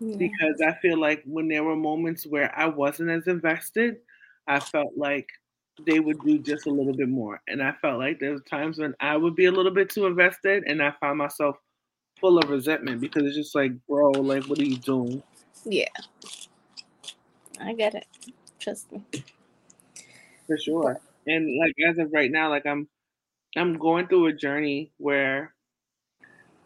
[0.00, 0.16] yeah.
[0.16, 3.98] Because I feel like when there were moments where I wasn't as invested,
[4.46, 5.28] I felt like
[5.86, 7.40] they would do just a little bit more.
[7.48, 10.06] And I felt like there was times when I would be a little bit too
[10.06, 11.56] invested and I found myself
[12.20, 15.22] full of resentment because it's just like, bro, like what are you doing?
[15.64, 15.86] Yeah.
[17.60, 18.06] I get it.
[18.58, 19.02] Trust me.
[20.46, 21.00] For sure.
[21.26, 22.88] And like as of right now, like I'm
[23.56, 25.54] I'm going through a journey where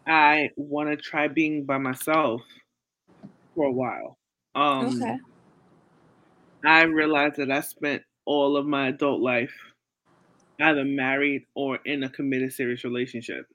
[0.07, 2.41] I want to try being by myself
[3.55, 4.17] for a while.
[4.53, 5.17] Um okay.
[6.67, 9.53] I realized that I spent all of my adult life
[10.59, 13.45] either married or in a committed serious relationship.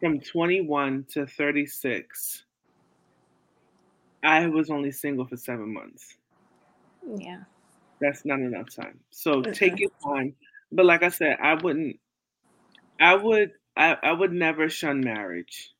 [0.00, 2.44] From 21 to 36,
[4.22, 6.16] I was only single for seven months.
[7.16, 7.40] Yeah.
[8.00, 9.00] That's not enough time.
[9.10, 10.34] So take your time.
[10.70, 11.98] But like I said, I wouldn't
[13.00, 15.72] I would I, I would never shun marriage.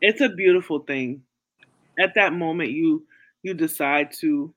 [0.00, 1.22] It's a beautiful thing.
[1.98, 3.06] At that moment you
[3.42, 4.54] you decide to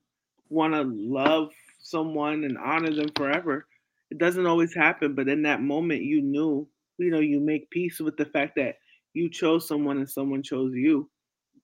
[0.50, 3.68] want to love someone and honor them forever.
[4.10, 6.68] It doesn't always happen, but in that moment you knew,
[6.98, 8.78] you know, you make peace with the fact that
[9.14, 11.10] you chose someone and someone chose you.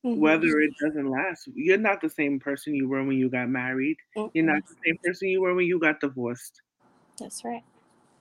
[0.03, 0.17] Mhm.
[0.17, 3.97] Whether it doesn't last, you're not the same person you were when you got married.
[4.33, 6.61] You're not the same person you were when you got divorced,
[7.17, 7.63] That's right.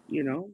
[0.09, 0.51] you know?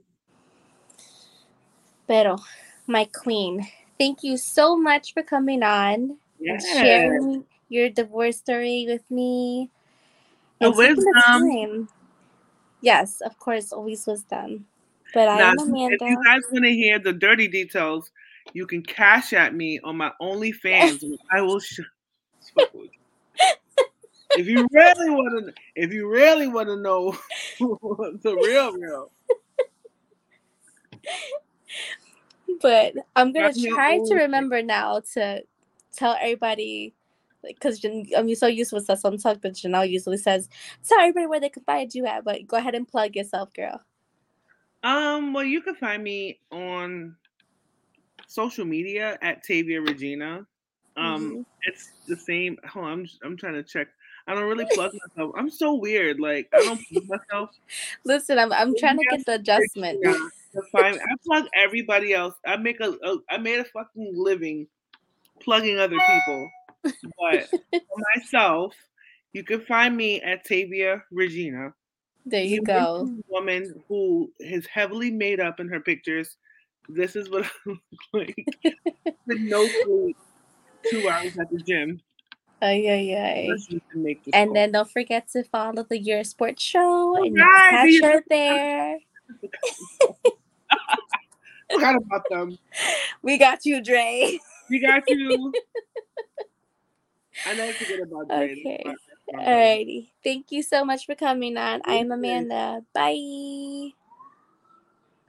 [2.07, 2.39] Pero,
[2.87, 3.67] my queen,
[3.99, 6.53] thank you so much for coming on Yeah.
[6.55, 9.71] and sharing your divorce story with me.
[10.61, 11.89] The and taking the wisdom.
[12.81, 14.67] Yes, of course, always wisdom.
[15.15, 15.97] But Now, if Amanda.
[16.05, 18.11] you guys want to hear the dirty details,
[18.53, 21.05] you can cash at me on my OnlyFans.
[21.31, 21.85] I will show.
[24.37, 27.17] if you really want to, if you really want to know
[27.59, 29.11] the real, real.
[32.61, 35.43] But I'm gonna try to remember now to
[35.95, 36.95] tell everybody
[37.43, 37.85] because
[38.17, 39.01] I'm so used to stuff.
[39.01, 40.49] So I'm talking, but Janelle usually says,
[40.87, 43.81] "Tell everybody where they can find you at." But go ahead and plug yourself, girl.
[44.83, 45.33] Um.
[45.33, 47.17] Well, you can find me on
[48.27, 50.47] social media at Tavia Regina.
[50.97, 51.41] Um, mm-hmm.
[51.63, 52.59] it's the same.
[52.69, 53.89] Hold on, I'm I'm trying to check.
[54.27, 55.35] I don't really plug myself.
[55.37, 56.21] I'm so weird.
[56.21, 57.51] Like I don't plug myself.
[58.05, 60.05] Listen, I'm I'm trying to get the adjustment.
[60.75, 62.35] I plug everybody else.
[62.47, 64.67] I make a, a I made a fucking living
[65.41, 66.51] plugging other people.
[66.83, 67.59] But for
[68.17, 68.75] myself,
[69.33, 71.73] you can find me at Tavia Regina.
[72.27, 73.09] There you go.
[73.29, 76.37] Woman who is heavily made up in her pictures.
[76.89, 77.79] This is what I look
[78.13, 78.47] like.
[79.27, 80.17] With no sleep,
[80.91, 82.01] two hours at the gym.
[82.61, 83.55] Oh yeah, yeah.
[84.33, 88.99] And then don't forget to follow the Your Sports Show oh, and catch her there.
[91.73, 92.59] Forgot about them.
[93.23, 94.41] We got you, Dre.
[94.71, 95.53] We got you.
[97.47, 98.85] I never forget about Okay.
[99.35, 100.09] Alrighty.
[100.25, 101.83] Thank you so much for coming on.
[101.85, 102.85] I'm Amanda.
[102.95, 103.91] Bye.